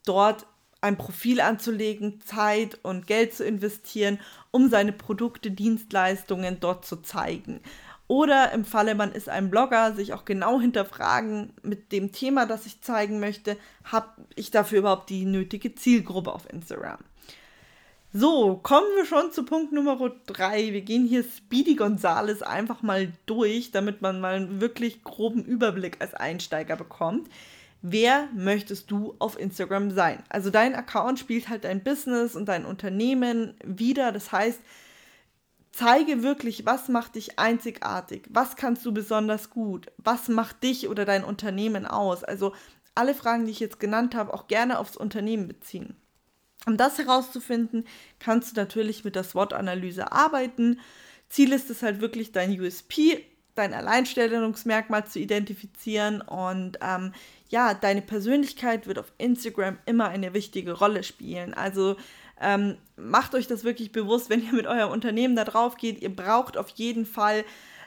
dort 0.06 0.46
ein 0.82 0.98
Profil 0.98 1.42
anzulegen, 1.42 2.22
Zeit 2.22 2.80
und 2.84 3.08
Geld 3.08 3.34
zu 3.34 3.44
investieren, 3.44 4.20
um 4.52 4.70
seine 4.70 4.92
Produkte, 4.92 5.52
Dienstleistungen 5.52 6.60
dort 6.60 6.86
zu 6.86 6.98
zeigen. 6.98 7.62
Oder 8.08 8.52
im 8.52 8.66
Falle, 8.66 8.94
man 8.94 9.12
ist 9.12 9.30
ein 9.30 9.50
Blogger, 9.50 9.94
sich 9.94 10.14
auch 10.14 10.26
genau 10.26 10.62
hinterfragen 10.62 11.54
mit 11.64 11.92
dem 11.92 12.12
Thema, 12.12 12.46
das 12.46 12.68
ich 12.68 12.82
zeigen 12.82 13.20
möchte, 13.20 13.58
habe 13.84 14.10
ich 14.36 14.52
dafür 14.52 14.80
überhaupt 14.80 15.10
die 15.10 15.26
nötige 15.26 15.74
Zielgruppe 15.74 16.32
auf 16.32 16.48
Instagram. 16.52 17.00
So, 18.14 18.56
kommen 18.64 18.88
wir 18.96 19.06
schon 19.06 19.32
zu 19.34 19.44
Punkt 19.44 19.74
Nummer 19.74 19.98
3. 20.28 20.72
Wir 20.72 20.82
gehen 20.82 21.06
hier 21.06 21.24
Speedy 21.24 21.76
Gonzales 21.76 22.44
einfach 22.44 22.82
mal 22.82 23.12
durch, 23.26 23.72
damit 23.72 24.02
man 24.02 24.22
mal 24.22 24.36
einen 24.36 24.62
wirklich 24.62 25.04
groben 25.04 25.44
Überblick 25.44 25.98
als 26.00 26.14
Einsteiger 26.14 26.78
bekommt. 26.78 27.28
Wer 27.82 28.30
möchtest 28.34 28.90
du 28.90 29.16
auf 29.20 29.38
Instagram 29.38 29.92
sein? 29.92 30.24
Also 30.30 30.50
dein 30.50 30.76
Account 30.76 31.20
spielt 31.20 31.50
halt 31.50 31.66
dein 31.66 31.84
Business 31.84 32.36
und 32.36 32.46
dein 32.46 32.66
Unternehmen 32.66 33.56
wieder. 33.66 34.14
Das 34.14 34.32
heißt, 34.32 34.62
zeige 35.76 36.24
wirklich, 36.24 36.66
was 36.66 36.88
macht 36.88 37.16
dich 37.16 37.38
einzigartig, 37.38 38.24
was 38.30 38.56
kannst 38.56 38.86
du 38.86 38.94
besonders 38.94 39.50
gut, 39.50 39.92
was 39.98 40.30
macht 40.30 40.64
dich 40.64 40.88
oder 40.88 41.04
dein 41.04 41.26
Unternehmen 41.26 41.86
aus. 41.86 42.24
Also 42.24 42.54
alle 42.96 43.14
Fragen, 43.14 43.46
die 43.46 43.52
ich 43.52 43.60
jetzt 43.60 43.80
genannt 43.82 44.16
habe, 44.16 44.34
auch 44.34 44.48
gerne 44.48 44.80
aufs 44.80 44.96
Unternehmen 44.96 45.50
beziehen. 45.50 45.98
Um 46.66 46.78
das 46.78 46.98
herauszufinden, 46.98 47.86
kannst 48.20 48.56
du 48.56 48.62
natürlich 48.62 49.04
mit 49.04 49.18
der 49.18 49.26
SWOT-Analyse 49.26 50.14
arbeiten. 50.14 50.80
Ziel 51.28 51.52
ist 51.52 51.70
es 51.70 51.84
halt 51.84 52.00
wirklich, 52.00 52.32
dein 52.32 52.58
USP, 52.58 53.26
dein 53.54 53.74
Alleinstellungsmerkmal 53.74 55.06
zu 55.06 55.20
identifizieren 55.20 56.22
und 56.22 56.80
ähm, 56.82 57.12
ja, 57.50 57.74
deine 57.74 58.02
Persönlichkeit 58.02 58.88
wird 58.88 58.98
auf 58.98 59.12
Instagram 59.18 59.78
immer 59.86 60.08
eine 60.08 60.34
wichtige 60.34 60.72
Rolle 60.72 61.04
spielen. 61.04 61.54
Also 61.54 61.98
ähm, 62.42 62.78
macht 62.98 63.36
euch 63.36 63.48
das 63.48 63.64
wirklich 63.64 63.92
bewusst, 63.92 64.30
wenn 64.30 64.44
ihr 64.44 64.54
mit 64.54 64.68
eurem 64.68 64.92
Unternehmen 64.92 65.36
da 65.36 65.44
drauf 65.44 65.78
geht. 65.78 66.02
Ihr 66.02 66.16
braucht 66.16 66.58
auf 66.58 66.70
jeden 66.70 67.06
Fall 67.06 67.46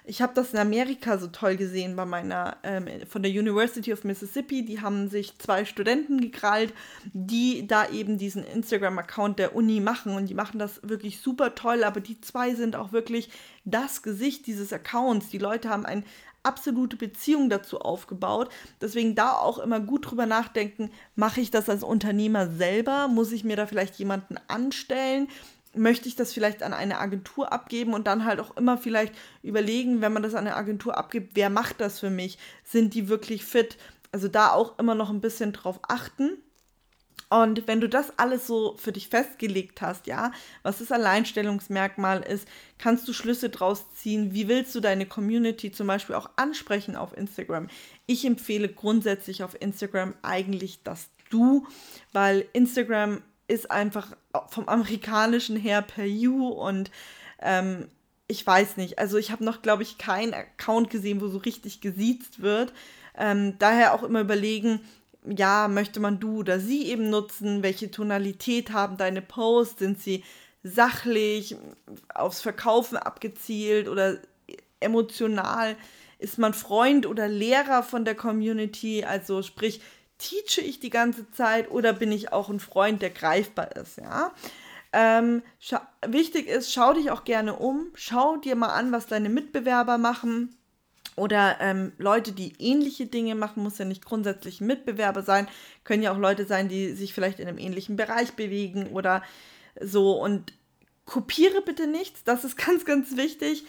ich 0.09 0.23
habe 0.23 0.33
das 0.35 0.55
in 0.55 0.59
Amerika 0.59 1.19
so 1.19 1.27
toll 1.27 1.57
gesehen 1.57 1.95
bei 1.95 2.07
meiner, 2.07 2.57
ähm, 2.63 2.87
von 3.07 3.23
der 3.23 3.31
University 3.31 3.93
of 3.93 4.05
Mississippi. 4.05 4.65
Die 4.65 4.81
haben 4.81 5.11
sich 5.11 5.37
zwei 5.37 5.67
Studenten 5.67 6.19
gekrallt, 6.23 6.73
die 7.13 7.67
da 7.67 7.87
eben 7.91 8.17
diesen 8.17 8.43
Instagram-Account 8.43 9.39
der 9.39 9.55
Uni 9.55 9.81
machen. 9.81 10.17
Und 10.17 10.31
die 10.31 10.35
machen 10.35 10.59
das 10.59 10.81
wirklich 10.83 11.21
super 11.21 11.55
toll. 11.55 11.85
Aber 11.85 12.01
die 12.01 12.23
zwei 12.23 12.55
sind 12.55 12.75
auch 12.75 12.91
wirklich 12.91 13.29
das 13.67 14.03
Gesicht 14.03 14.47
dieses 14.47 14.73
Accounts. 14.73 15.29
Die 15.29 15.37
Leute 15.37 15.69
haben 15.69 15.85
eine 15.85 16.05
absolute 16.43 16.97
Beziehung 16.97 17.51
dazu 17.51 17.81
aufgebaut. 17.81 18.51
Deswegen 18.81 19.15
da 19.15 19.33
auch 19.33 19.59
immer 19.59 19.81
gut 19.81 20.11
drüber 20.11 20.27
nachdenken, 20.27 20.91
mache 21.15 21.41
ich 21.41 21.51
das 21.51 21.69
als 21.69 21.83
Unternehmer 21.83 22.49
selber? 22.49 23.09
Muss 23.09 23.33
ich 23.33 23.45
mir 23.45 23.57
da 23.57 23.67
vielleicht 23.67 23.97
jemanden 23.97 24.37
anstellen? 24.49 25.29
möchte 25.75 26.09
ich 26.09 26.17
das 26.17 26.33
vielleicht 26.33 26.63
an 26.63 26.73
eine 26.73 26.99
Agentur 26.99 27.53
abgeben 27.53 27.95
und 27.95 28.07
dann 28.07 28.25
halt 28.25 28.41
auch 28.41 28.57
immer 28.57 28.79
vielleicht 28.79 29.15
überlegen, 29.43 30.01
wenn 30.01 30.13
man 30.13 30.23
das 30.23 30.35
an 30.35 30.47
eine 30.47 30.57
Agentur 30.57 30.97
abgibt, 30.97 31.33
wer 31.35 31.51
macht 31.51 31.81
das 31.81 32.01
für 32.01 32.11
mich? 32.11 32.39
Sind 32.65 32.95
die 32.95 33.09
wirklich 33.09 33.45
fit? 33.45 33.77
Also 34.13 34.29
da 34.29 34.51
auch 34.53 34.79
immer 34.79 34.95
noch 34.95 35.11
ein 35.11 35.21
bisschen 35.21 35.53
drauf 35.53 35.81
achten. 35.87 36.39
Und 37.31 37.69
wenn 37.69 37.81
du 37.81 37.89
das 37.89 38.19
alles 38.19 38.47
so 38.47 38.75
für 38.79 38.93
dich 38.93 39.09
festgelegt 39.09 39.83
hast, 39.83 40.07
ja, 40.07 40.33
was 40.63 40.79
das 40.79 40.91
Alleinstellungsmerkmal 40.91 42.23
ist, 42.23 42.49
kannst 42.79 43.07
du 43.07 43.13
Schlüsse 43.13 43.51
draus 43.51 43.91
ziehen. 43.95 44.33
Wie 44.33 44.49
willst 44.49 44.75
du 44.75 44.81
deine 44.81 45.05
Community 45.05 45.71
zum 45.71 45.87
Beispiel 45.87 46.15
auch 46.15 46.31
ansprechen 46.37 46.97
auf 46.97 47.17
Instagram? 47.17 47.69
Ich 48.07 48.25
empfehle 48.25 48.69
grundsätzlich 48.69 49.43
auf 49.43 49.61
Instagram 49.61 50.15
eigentlich 50.23 50.83
das 50.83 51.11
Du, 51.31 51.67
weil 52.15 52.47
Instagram 52.55 53.23
ist 53.49 53.71
einfach 53.71 54.17
vom 54.49 54.67
amerikanischen 54.69 55.57
her 55.57 55.83
per 55.83 56.07
You 56.07 56.49
und 56.49 56.91
ähm, 57.41 57.89
ich 58.29 58.47
weiß 58.47 58.77
nicht. 58.77 58.99
Also 58.99 59.17
ich 59.17 59.31
habe 59.31 59.45
noch, 59.45 59.63
glaube 59.63 59.83
ich, 59.83 59.99
keinen 59.99 60.35
Account 60.35 60.91
gesehen, 60.91 61.21
wo 61.21 61.29
so 61.29 61.39
richtig 61.39 61.81
gesiezt 61.81 62.41
wird. 62.41 62.73
Ähm, 63.17 63.59
daher 63.59 63.95
auch 63.95 64.03
immer 64.03 64.21
überlegen, 64.21 64.81
ja, 65.25 65.69
möchte 65.69 66.01
man 66.01 66.21
du 66.21 66.39
oder 66.39 66.61
sie 66.61 66.87
eben 66.87 67.11
nutzen? 67.11 67.63
Welche 67.63 67.91
Tonalität 67.91 68.73
haben 68.73 68.97
deine 68.97 69.23
Posts? 69.23 69.79
Sind 69.79 70.01
sie 70.01 70.25
sachlich, 70.63 71.57
aufs 72.15 72.41
Verkaufen 72.41 72.97
abgezielt 72.97 73.89
oder 73.89 74.19
emotional? 74.81 75.77
Ist 76.19 76.39
man 76.39 76.55
Freund 76.55 77.07
oder 77.07 77.29
Lehrer 77.29 77.83
von 77.83 78.05
der 78.05 78.15
Community? 78.15 79.05
Also 79.05 79.43
sprich, 79.43 79.81
teache 80.19 80.61
ich 80.61 80.81
die 80.81 80.91
ganze 80.91 81.31
Zeit 81.31 81.71
oder 81.71 81.93
bin 81.93 82.13
ich 82.13 82.33
auch 82.33 82.49
ein 82.49 82.61
Freund, 82.61 83.03
der 83.03 83.11
greifbar 83.11 83.77
ist, 83.77 83.99
ja. 83.99 84.33
Ähm, 84.93 85.43
wichtig 86.07 86.49
ist, 86.49 86.73
schau 86.73 86.95
dich 86.95 87.11
auch 87.11 87.25
gerne 87.25 87.57
um, 87.57 87.89
schau 87.95 88.39
dir 88.39 88.57
mal 88.57 88.69
an, 88.69 88.91
was 88.91 89.07
deine 89.07 89.29
Mitbewerber 89.29 89.99
machen 89.99 90.58
oder 91.19 91.59
ähm, 91.61 91.93
Leute, 91.99 92.33
die 92.33 92.55
ähnliche 92.59 93.07
Dinge 93.07 93.35
machen, 93.35 93.63
muss 93.63 93.79
ja 93.79 93.85
nicht 93.85 94.05
grundsätzlich 94.05 94.61
ein 94.61 94.67
Mitbewerber 94.67 95.23
sein, 95.23 95.49
können 95.85 96.03
ja 96.03 96.13
auch 96.13 96.19
Leute 96.19 96.47
sein, 96.47 96.69
die 96.69 96.93
sich 96.93 97.15
vielleicht 97.15 97.41
in 97.41 97.49
einem 97.49 97.59
ähnlichen 97.59 97.97
Bereich 97.97 98.33
bewegen 98.33 98.89
oder 98.89 99.23
so 99.81 100.21
und 100.21 100.53
kopiere 101.05 101.63
bitte 101.63 101.87
nichts, 101.87 102.25
das 102.25 102.45
ist 102.45 102.57
ganz, 102.67 102.85
ganz 102.85 103.17
wichtig, 103.17 103.65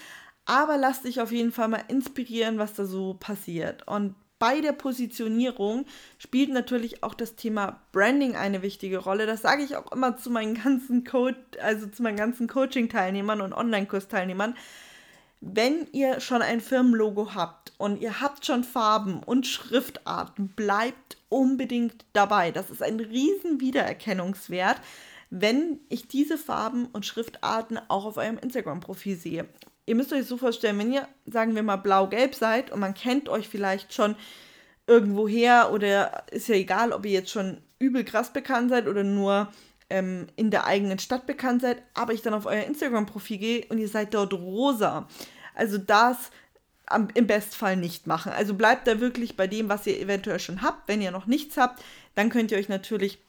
Aber 0.46 0.78
lass 0.78 1.04
dich 1.04 1.22
auf 1.22 1.32
jeden 1.32 1.52
Fall 1.52 1.68
mal 1.68 1.84
inspirieren, 1.90 2.58
was 2.58 2.74
da 2.74 2.86
so 2.86 3.16
passiert. 3.20 3.88
Und 3.88 4.16
bei 4.40 4.62
der 4.62 4.72
Positionierung 4.72 5.86
spielt 6.18 6.50
natürlich 6.50 7.04
auch 7.04 7.14
das 7.14 7.36
Thema 7.36 7.82
Branding 7.92 8.36
eine 8.36 8.62
wichtige 8.62 8.98
Rolle. 9.00 9.26
Das 9.28 9.42
sage 9.42 9.64
ich 9.64 9.76
auch 9.76 9.92
immer 9.92 10.18
zu 10.18 10.32
meinen 10.32 10.56
ganzen 10.56 11.04
Code, 11.04 11.38
also 11.62 11.88
zu 11.88 12.02
meinen 12.02 12.18
ganzen 12.18 12.48
Coaching-Teilnehmern 12.48 13.42
und 13.42 13.54
Online-Kurs-Teilnehmern. 13.54 14.56
Wenn 15.42 15.88
ihr 15.94 16.20
schon 16.20 16.42
ein 16.42 16.60
Firmenlogo 16.60 17.34
habt 17.34 17.74
und 17.78 18.02
ihr 18.02 18.20
habt 18.22 18.46
schon 18.46 18.64
Farben 18.64 19.24
und 19.24 19.48
Schriftarten, 19.48 20.50
bleibt 20.50 21.18
unbedingt 21.30 22.06
dabei. 22.14 22.52
Das 22.52 22.70
ist 22.70 22.84
ein 22.84 23.00
riesen 23.00 23.62
Wiedererkennungswert, 23.62 24.82
wenn 25.30 25.80
ich 25.90 26.08
diese 26.08 26.38
Farben 26.38 26.88
und 26.88 27.06
Schriftarten 27.06 27.80
auch 27.88 28.06
auf 28.06 28.18
eurem 28.18 28.38
Instagram-Profil 28.38 29.16
sehe 29.16 29.48
ihr 29.90 29.96
müsst 29.96 30.14
euch 30.14 30.28
so 30.28 30.38
vorstellen, 30.38 30.78
wenn 30.78 30.94
ihr, 30.94 31.08
sagen 31.26 31.56
wir 31.56 31.64
mal, 31.64 31.78
blau-gelb 31.78 32.36
seid 32.36 32.72
und 32.72 32.80
man 32.80 32.94
kennt 32.94 33.28
euch 33.28 33.50
vielleicht 33.50 33.92
schon 33.92 34.16
irgendwoher 34.86 35.72
oder 35.74 36.26
ist 36.32 36.48
ja 36.48 36.54
egal, 36.54 36.94
ob 36.94 37.08
ihr 37.08 37.12
jetzt 37.12 37.32
schon 37.32 37.58
übel 37.80 38.04
krass 38.04 38.32
bekannt 38.32 38.70
seid 38.70 38.88
oder 38.88 39.04
nur 39.04 39.52
ähm, 39.90 40.28
in 40.36 40.52
der 40.52 40.66
eigenen 40.66 41.00
Stadt 41.00 41.26
bekannt 41.26 41.62
seid, 41.62 41.82
aber 41.94 42.14
ich 42.14 42.22
dann 42.22 42.34
auf 42.34 42.46
euer 42.46 42.64
Instagram-Profil 42.64 43.38
gehe 43.38 43.66
und 43.70 43.78
ihr 43.78 43.90
seid 43.90 44.14
dort 44.14 44.34
rosa. 44.34 45.08
Also 45.56 45.78
das 45.78 46.32
am, 46.86 47.08
im 47.14 47.28
Bestfall 47.28 47.76
nicht 47.76 48.08
machen. 48.08 48.32
Also 48.32 48.54
bleibt 48.54 48.88
da 48.88 49.00
wirklich 49.00 49.38
bei 49.38 49.48
dem, 49.48 49.70
was 49.70 49.88
ihr 49.88 50.00
eventuell 50.00 50.40
schon 50.40 50.62
habt. 50.62 50.88
Wenn 50.88 51.02
ihr 51.02 51.12
noch 51.12 51.28
nichts 51.28 51.58
habt, 51.58 51.84
dann 52.16 52.30
könnt 52.30 52.52
ihr 52.52 52.58
euch 52.58 52.70
natürlich 52.70 53.20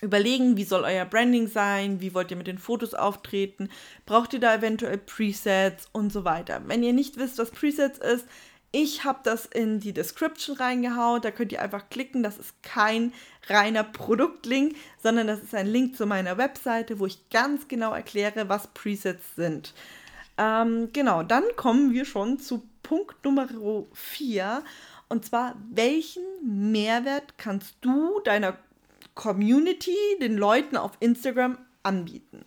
überlegen, 0.00 0.56
wie 0.56 0.64
soll 0.64 0.82
euer 0.82 1.04
Branding 1.04 1.48
sein, 1.48 2.00
wie 2.00 2.14
wollt 2.14 2.30
ihr 2.30 2.36
mit 2.36 2.46
den 2.46 2.58
Fotos 2.58 2.94
auftreten, 2.94 3.70
braucht 4.06 4.34
ihr 4.34 4.40
da 4.40 4.54
eventuell 4.54 4.98
Presets 4.98 5.88
und 5.92 6.12
so 6.12 6.24
weiter. 6.24 6.62
Wenn 6.66 6.82
ihr 6.82 6.92
nicht 6.92 7.16
wisst, 7.16 7.38
was 7.38 7.50
Presets 7.50 7.98
ist, 7.98 8.26
ich 8.74 9.04
habe 9.04 9.20
das 9.22 9.46
in 9.46 9.78
die 9.78 9.92
Description 9.92 10.56
reingehauen, 10.56 11.22
da 11.22 11.30
könnt 11.30 11.52
ihr 11.52 11.62
einfach 11.62 11.88
klicken, 11.90 12.24
das 12.24 12.38
ist 12.38 12.60
kein 12.64 13.12
reiner 13.46 13.84
Produktlink, 13.84 14.74
sondern 15.00 15.28
das 15.28 15.44
ist 15.44 15.54
ein 15.54 15.68
Link 15.68 15.96
zu 15.96 16.06
meiner 16.06 16.38
Webseite, 16.38 16.98
wo 16.98 17.06
ich 17.06 17.30
ganz 17.30 17.68
genau 17.68 17.92
erkläre, 17.94 18.48
was 18.48 18.66
Presets 18.66 19.36
sind. 19.36 19.74
Ähm, 20.36 20.88
genau, 20.92 21.22
dann 21.22 21.44
kommen 21.54 21.92
wir 21.92 22.04
schon 22.04 22.40
zu 22.40 22.68
Punkt 22.82 23.24
Nummer 23.24 23.46
4. 23.92 24.64
Und 25.08 25.24
zwar, 25.24 25.54
welchen 25.70 26.24
Mehrwert 26.42 27.38
kannst 27.38 27.76
du 27.80 28.18
deiner 28.24 28.58
Community, 29.14 29.96
den 30.20 30.36
Leuten 30.36 30.76
auf 30.76 30.96
Instagram 30.98 31.58
anbieten. 31.84 32.44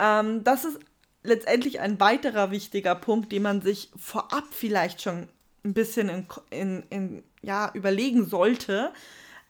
Ähm, 0.00 0.42
das 0.42 0.64
ist 0.64 0.80
letztendlich 1.22 1.78
ein 1.78 2.00
weiterer 2.00 2.50
wichtiger 2.50 2.96
Punkt, 2.96 3.30
den 3.30 3.42
man 3.42 3.62
sich 3.62 3.92
vorab 3.96 4.48
vielleicht 4.50 5.00
schon 5.00 5.28
ein 5.64 5.74
bisschen 5.74 6.08
in, 6.08 6.26
in, 6.50 6.82
in 6.90 7.22
ja, 7.42 7.70
überlegen 7.74 8.26
sollte. 8.26 8.92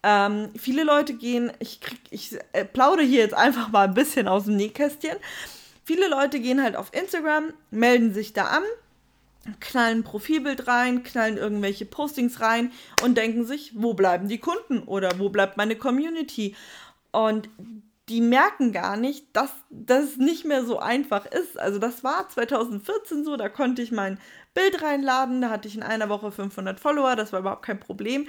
Ähm, 0.02 0.50
viele 0.56 0.84
Leute 0.84 1.14
gehen, 1.14 1.52
ich, 1.58 1.80
krieg, 1.80 2.00
ich 2.10 2.36
äh, 2.52 2.64
plaudere 2.64 3.04
hier 3.04 3.20
jetzt 3.20 3.34
einfach 3.34 3.68
mal 3.70 3.88
ein 3.88 3.94
bisschen 3.94 4.28
aus 4.28 4.44
dem 4.44 4.56
Nähkästchen. 4.56 5.16
Viele 5.84 6.08
Leute 6.08 6.40
gehen 6.40 6.62
halt 6.62 6.76
auf 6.76 6.92
Instagram, 6.94 7.52
melden 7.70 8.14
sich 8.14 8.32
da 8.32 8.44
an, 8.46 8.62
knallen 9.60 9.98
ein 9.98 10.04
Profilbild 10.04 10.66
rein, 10.68 11.02
knallen 11.02 11.36
irgendwelche 11.36 11.84
Postings 11.84 12.40
rein 12.40 12.72
und 13.02 13.16
denken 13.16 13.44
sich, 13.44 13.72
wo 13.74 13.94
bleiben 13.94 14.28
die 14.28 14.38
Kunden 14.38 14.80
oder 14.80 15.18
wo 15.18 15.28
bleibt 15.28 15.56
meine 15.56 15.76
Community? 15.76 16.54
Und 17.12 17.48
die 18.08 18.20
merken 18.20 18.72
gar 18.72 18.96
nicht, 18.96 19.24
dass 19.34 19.50
das 19.70 20.16
nicht 20.16 20.44
mehr 20.44 20.64
so 20.64 20.78
einfach 20.78 21.26
ist. 21.26 21.58
Also 21.58 21.78
das 21.78 22.02
war 22.02 22.28
2014 22.28 23.24
so, 23.24 23.36
da 23.36 23.48
konnte 23.48 23.82
ich 23.82 23.92
mein 23.92 24.18
Bild 24.54 24.82
reinladen, 24.82 25.40
da 25.40 25.50
hatte 25.50 25.68
ich 25.68 25.76
in 25.76 25.82
einer 25.82 26.08
Woche 26.08 26.32
500 26.32 26.80
Follower, 26.80 27.16
das 27.16 27.32
war 27.32 27.40
überhaupt 27.40 27.64
kein 27.64 27.80
Problem. 27.80 28.26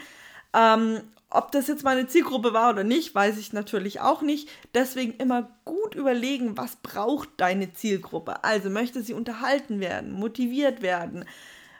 Ähm, 0.53 1.01
ob 1.29 1.51
das 1.53 1.67
jetzt 1.67 1.83
meine 1.83 2.07
Zielgruppe 2.07 2.53
war 2.53 2.71
oder 2.71 2.83
nicht, 2.83 3.15
weiß 3.15 3.37
ich 3.37 3.53
natürlich 3.53 4.01
auch 4.01 4.21
nicht. 4.21 4.49
Deswegen 4.73 5.13
immer 5.13 5.49
gut 5.63 5.95
überlegen, 5.95 6.57
was 6.57 6.75
braucht 6.75 7.29
deine 7.37 7.71
Zielgruppe. 7.73 8.43
Also 8.43 8.69
möchte 8.69 9.01
sie 9.01 9.13
unterhalten 9.13 9.79
werden, 9.79 10.11
motiviert 10.11 10.81
werden? 10.81 11.25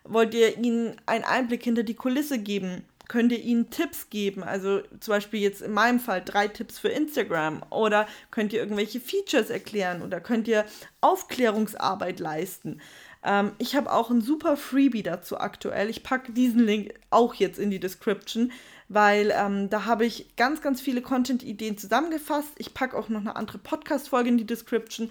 Wollt 0.06 0.34
ihr 0.34 0.58
ihnen 0.58 0.96
einen 1.06 1.26
Einblick 1.26 1.64
hinter 1.64 1.84
die 1.84 1.96
Kulisse 1.96 2.40
geben? 2.40 2.86
Könnt 3.10 3.34
ihr 3.34 3.42
ihnen 3.42 3.70
Tipps 3.70 4.10
geben? 4.10 4.42
Also 4.42 4.80
zum 5.02 5.12
Beispiel 5.12 5.42
jetzt 5.42 5.62
in 5.62 5.74
meinem 5.74 6.00
Fall 6.00 6.22
drei 6.24 6.48
Tipps 6.48 6.80
für 6.80 6.88
Instagram. 6.88 7.62
Oder 7.72 8.08
könnt 8.32 8.54
ihr 8.54 8.62
irgendwelche 8.62 9.02
Features 9.02 9.50
erklären? 9.50 10.02
Oder 10.02 10.22
könnt 10.22 10.48
ihr 10.48 10.64
Aufklärungsarbeit 11.02 12.22
leisten? 12.22 12.80
Ähm, 13.24 13.52
ich 13.58 13.76
habe 13.76 13.92
auch 13.92 14.10
ein 14.10 14.22
super 14.22 14.58
Freebie 14.58 15.04
dazu 15.04 15.40
aktuell. 15.40 15.90
Ich 15.90 16.04
packe 16.04 16.32
diesen 16.32 16.66
Link 16.66 16.94
auch 17.10 17.34
jetzt 17.34 17.60
in 17.60 17.70
die 17.70 17.80
Description 17.80 18.52
weil 18.94 19.34
ähm, 19.34 19.70
da 19.70 19.86
habe 19.86 20.06
ich 20.06 20.36
ganz, 20.36 20.62
ganz 20.62 20.82
viele 20.82 21.02
Content-Ideen 21.02 21.78
zusammengefasst. 21.78 22.52
Ich 22.58 22.74
packe 22.74 22.98
auch 22.98 23.08
noch 23.08 23.22
eine 23.22 23.38
andere 23.38 23.58
Podcast-Folge 23.58 24.28
in 24.28 24.38
die 24.38 24.46
Description. 24.46 25.10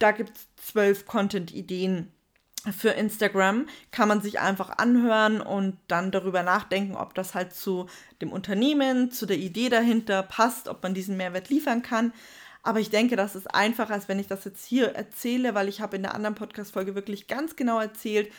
Da 0.00 0.10
gibt 0.10 0.36
es 0.36 0.48
zwölf 0.56 1.06
Content-Ideen 1.06 2.10
für 2.76 2.90
Instagram. 2.90 3.68
Kann 3.92 4.08
man 4.08 4.20
sich 4.20 4.40
einfach 4.40 4.78
anhören 4.78 5.40
und 5.40 5.76
dann 5.86 6.10
darüber 6.10 6.42
nachdenken, 6.42 6.96
ob 6.96 7.14
das 7.14 7.36
halt 7.36 7.54
zu 7.54 7.86
dem 8.20 8.32
Unternehmen, 8.32 9.12
zu 9.12 9.26
der 9.26 9.38
Idee 9.38 9.68
dahinter 9.68 10.24
passt, 10.24 10.66
ob 10.66 10.82
man 10.82 10.92
diesen 10.92 11.16
Mehrwert 11.16 11.50
liefern 11.50 11.82
kann. 11.82 12.12
Aber 12.62 12.80
ich 12.80 12.90
denke, 12.90 13.16
das 13.16 13.36
ist 13.36 13.54
einfacher, 13.54 13.94
als 13.94 14.08
wenn 14.08 14.18
ich 14.18 14.26
das 14.26 14.44
jetzt 14.44 14.66
hier 14.66 14.94
erzähle, 14.94 15.54
weil 15.54 15.68
ich 15.68 15.80
habe 15.80 15.96
in 15.96 16.02
der 16.02 16.14
anderen 16.14 16.34
Podcast-Folge 16.34 16.94
wirklich 16.94 17.26
ganz 17.26 17.56
genau 17.56 17.80
erzählt, 17.80 18.30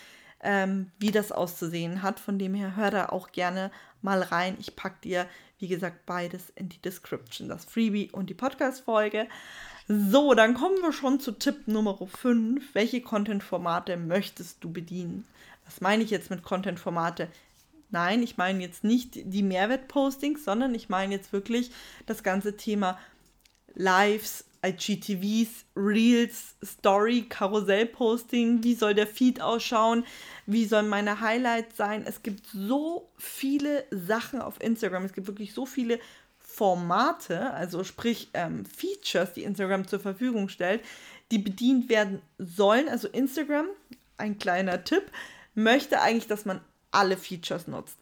ähm, 0.43 0.91
wie 0.99 1.11
das 1.11 1.31
auszusehen 1.31 2.03
hat. 2.03 2.19
Von 2.19 2.37
dem 2.37 2.53
her 2.53 2.75
hör 2.75 2.91
da 2.91 3.09
auch 3.09 3.31
gerne 3.31 3.71
mal 4.01 4.21
rein. 4.21 4.57
Ich 4.59 4.75
packe 4.75 5.01
dir, 5.03 5.27
wie 5.59 5.67
gesagt, 5.67 6.05
beides 6.05 6.51
in 6.55 6.69
die 6.69 6.81
Description, 6.81 7.49
das 7.49 7.65
Freebie 7.65 8.09
und 8.11 8.29
die 8.29 8.35
Podcast-Folge. 8.35 9.27
So, 9.87 10.33
dann 10.35 10.53
kommen 10.53 10.81
wir 10.81 10.93
schon 10.93 11.19
zu 11.19 11.31
Tipp 11.31 11.67
Nummer 11.67 11.97
5. 11.97 12.73
Welche 12.73 13.01
Content-Formate 13.01 13.97
möchtest 13.97 14.63
du 14.63 14.71
bedienen? 14.71 15.25
Was 15.65 15.81
meine 15.81 16.03
ich 16.03 16.09
jetzt 16.09 16.29
mit 16.29 16.43
Content-Formate? 16.43 17.27
Nein, 17.89 18.23
ich 18.23 18.37
meine 18.37 18.61
jetzt 18.61 18.83
nicht 18.83 19.15
die 19.15 19.43
Mehrwert-Postings, 19.43 20.45
sondern 20.45 20.73
ich 20.75 20.89
meine 20.89 21.13
jetzt 21.13 21.33
wirklich 21.33 21.71
das 22.05 22.23
ganze 22.23 22.55
Thema 22.55 22.97
Lives, 23.75 24.45
IGTVs, 24.63 25.65
Reels, 25.75 26.55
Story, 26.63 27.25
Karussell-Posting, 27.27 28.63
wie 28.63 28.75
soll 28.75 28.93
der 28.93 29.07
Feed 29.07 29.41
ausschauen, 29.41 30.05
wie 30.45 30.65
sollen 30.65 30.87
meine 30.87 31.19
Highlights 31.19 31.77
sein. 31.77 32.03
Es 32.05 32.21
gibt 32.21 32.45
so 32.53 33.09
viele 33.17 33.85
Sachen 33.89 34.41
auf 34.41 34.61
Instagram, 34.61 35.05
es 35.05 35.13
gibt 35.13 35.27
wirklich 35.27 35.53
so 35.53 35.65
viele 35.65 35.99
Formate, 36.39 37.51
also 37.53 37.83
sprich 37.83 38.29
ähm, 38.33 38.65
Features, 38.65 39.33
die 39.33 39.43
Instagram 39.43 39.87
zur 39.87 39.99
Verfügung 39.99 40.49
stellt, 40.49 40.81
die 41.31 41.39
bedient 41.39 41.89
werden 41.89 42.21
sollen. 42.37 42.87
Also 42.89 43.07
Instagram, 43.07 43.67
ein 44.17 44.37
kleiner 44.37 44.83
Tipp, 44.83 45.03
möchte 45.55 46.01
eigentlich, 46.01 46.27
dass 46.27 46.45
man 46.45 46.61
alle 46.91 47.17
Features 47.17 47.67
nutzt 47.67 48.00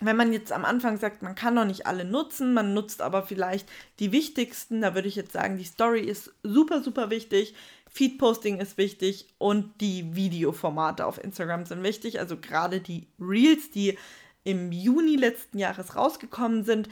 wenn 0.00 0.16
man 0.16 0.32
jetzt 0.32 0.52
am 0.52 0.64
Anfang 0.64 0.98
sagt, 0.98 1.22
man 1.22 1.34
kann 1.34 1.54
noch 1.54 1.64
nicht 1.64 1.86
alle 1.86 2.04
nutzen, 2.04 2.54
man 2.54 2.74
nutzt 2.74 3.02
aber 3.02 3.22
vielleicht 3.22 3.68
die 3.98 4.12
wichtigsten, 4.12 4.80
da 4.80 4.94
würde 4.94 5.08
ich 5.08 5.16
jetzt 5.16 5.32
sagen, 5.32 5.58
die 5.58 5.64
Story 5.64 6.00
ist 6.00 6.32
super, 6.42 6.82
super 6.82 7.10
wichtig, 7.10 7.54
Feedposting 7.90 8.60
ist 8.60 8.78
wichtig 8.78 9.26
und 9.38 9.80
die 9.80 10.14
Videoformate 10.14 11.04
auf 11.04 11.22
Instagram 11.22 11.64
sind 11.64 11.82
wichtig, 11.82 12.20
also 12.20 12.36
gerade 12.36 12.80
die 12.80 13.08
Reels, 13.18 13.70
die 13.70 13.98
im 14.44 14.72
Juni 14.72 15.16
letzten 15.16 15.58
Jahres 15.58 15.96
rausgekommen 15.96 16.64
sind. 16.64 16.88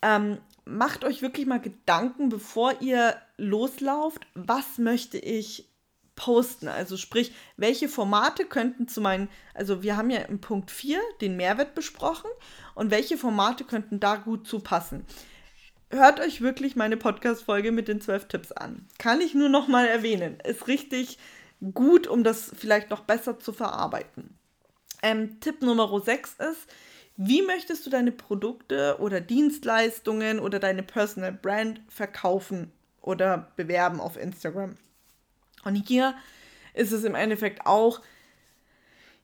Ähm, 0.00 0.38
macht 0.64 1.04
euch 1.04 1.22
wirklich 1.22 1.46
mal 1.46 1.60
Gedanken, 1.60 2.28
bevor 2.28 2.80
ihr 2.80 3.16
loslauft, 3.36 4.26
was 4.34 4.78
möchte 4.78 5.18
ich 5.18 5.68
posten. 6.16 6.68
Also 6.68 6.96
sprich, 6.96 7.32
welche 7.56 7.88
Formate 7.88 8.44
könnten 8.44 8.88
zu 8.88 9.00
meinen, 9.00 9.28
also 9.52 9.82
wir 9.82 9.96
haben 9.96 10.10
ja 10.10 10.20
im 10.20 10.40
Punkt 10.40 10.70
4 10.70 11.00
den 11.20 11.36
Mehrwert 11.36 11.74
besprochen 11.74 12.30
und 12.74 12.90
welche 12.90 13.16
Formate 13.16 13.64
könnten 13.64 14.00
da 14.00 14.16
gut 14.16 14.46
zu 14.46 14.60
passen. 14.60 15.04
Hört 15.90 16.20
euch 16.20 16.40
wirklich 16.40 16.76
meine 16.76 16.96
Podcast-Folge 16.96 17.70
mit 17.70 17.88
den 17.88 18.00
12 18.00 18.26
Tipps 18.26 18.52
an. 18.52 18.88
Kann 18.98 19.20
ich 19.20 19.34
nur 19.34 19.48
noch 19.48 19.68
mal 19.68 19.86
erwähnen. 19.86 20.38
Ist 20.44 20.66
richtig 20.66 21.18
gut, 21.72 22.06
um 22.06 22.24
das 22.24 22.50
vielleicht 22.56 22.90
noch 22.90 23.00
besser 23.00 23.38
zu 23.38 23.52
verarbeiten. 23.52 24.36
Ähm, 25.02 25.38
Tipp 25.40 25.62
Nummer 25.62 26.00
6 26.00 26.36
ist, 26.50 26.66
wie 27.16 27.42
möchtest 27.42 27.86
du 27.86 27.90
deine 27.90 28.10
Produkte 28.10 28.96
oder 28.98 29.20
Dienstleistungen 29.20 30.40
oder 30.40 30.58
deine 30.58 30.82
Personal 30.82 31.32
Brand 31.32 31.80
verkaufen 31.88 32.72
oder 33.00 33.52
bewerben 33.56 34.00
auf 34.00 34.16
Instagram? 34.16 34.76
Und 35.64 35.76
hier 35.76 36.14
ist 36.74 36.92
es 36.92 37.04
im 37.04 37.14
Endeffekt 37.14 37.66
auch, 37.66 38.00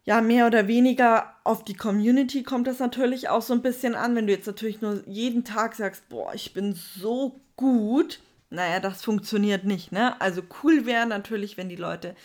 ja, 0.05 0.21
mehr 0.21 0.47
oder 0.47 0.67
weniger 0.67 1.35
auf 1.45 1.65
die 1.65 1.75
Community 1.75 2.43
kommt 2.43 2.67
das 2.67 2.79
natürlich 2.79 3.29
auch 3.29 3.43
so 3.43 3.53
ein 3.53 3.63
bisschen 3.63 3.95
an. 3.95 4.17
Wenn 4.17 4.27
du 4.27 4.33
jetzt 4.33 4.47
natürlich 4.47 4.81
nur 4.81 5.03
jeden 5.07 5.45
Tag 5.45 5.75
sagst, 5.75 6.09
boah, 6.09 6.35
ich 6.35 6.53
bin 6.55 6.75
so 6.75 7.41
gut, 7.57 8.21
naja, 8.49 8.81
das 8.81 9.05
funktioniert 9.05 9.65
nicht, 9.65 9.93
ne? 9.93 10.21
Also 10.21 10.43
cool 10.63 10.87
wäre 10.87 11.07
natürlich, 11.07 11.57
wenn 11.57 11.69
die 11.69 11.77
Leute 11.77 12.17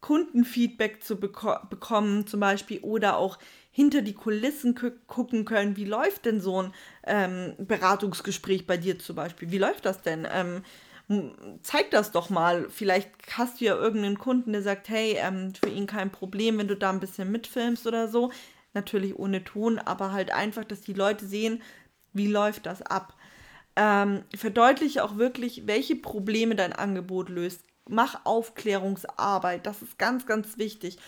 Kundenfeedback 0.00 1.02
zu 1.02 1.16
beko 1.16 1.56
bekommen, 1.68 2.26
zum 2.26 2.40
Beispiel, 2.40 2.78
oder 2.80 3.16
auch 3.16 3.38
hinter 3.72 4.02
die 4.02 4.14
Kulissen 4.14 4.74
gucken 5.06 5.44
können, 5.44 5.76
wie 5.76 5.84
läuft 5.84 6.24
denn 6.24 6.40
so 6.40 6.62
ein 6.62 6.72
ähm, 7.06 7.54
Beratungsgespräch 7.58 8.66
bei 8.66 8.76
dir 8.76 8.98
zum 8.98 9.16
Beispiel? 9.16 9.50
Wie 9.50 9.58
läuft 9.58 9.84
das 9.84 10.00
denn? 10.02 10.26
Ähm, 10.32 10.62
zeig 11.62 11.90
das 11.90 12.12
doch 12.12 12.30
mal. 12.30 12.68
Vielleicht 12.68 13.10
hast 13.36 13.60
du 13.60 13.66
ja 13.66 13.76
irgendeinen 13.76 14.18
Kunden, 14.18 14.52
der 14.52 14.62
sagt, 14.62 14.88
hey, 14.88 15.16
ähm, 15.18 15.52
für 15.54 15.70
ihn 15.70 15.86
kein 15.86 16.10
Problem, 16.10 16.58
wenn 16.58 16.68
du 16.68 16.76
da 16.76 16.90
ein 16.90 17.00
bisschen 17.00 17.30
mitfilmst 17.30 17.86
oder 17.86 18.08
so. 18.08 18.32
Natürlich 18.74 19.18
ohne 19.18 19.44
Ton, 19.44 19.78
aber 19.78 20.12
halt 20.12 20.32
einfach, 20.32 20.64
dass 20.64 20.82
die 20.82 20.92
Leute 20.92 21.26
sehen, 21.26 21.62
wie 22.12 22.26
läuft 22.26 22.66
das 22.66 22.82
ab. 22.82 23.14
Ähm, 23.76 24.24
verdeutliche 24.34 25.04
auch 25.04 25.16
wirklich, 25.16 25.66
welche 25.66 25.96
Probleme 25.96 26.54
dein 26.54 26.72
Angebot 26.72 27.28
löst. 27.28 27.62
Mach 27.88 28.24
Aufklärungsarbeit, 28.24 29.64
das 29.64 29.82
ist 29.82 29.98
ganz, 29.98 30.26
ganz 30.26 30.58
wichtig 30.58 30.98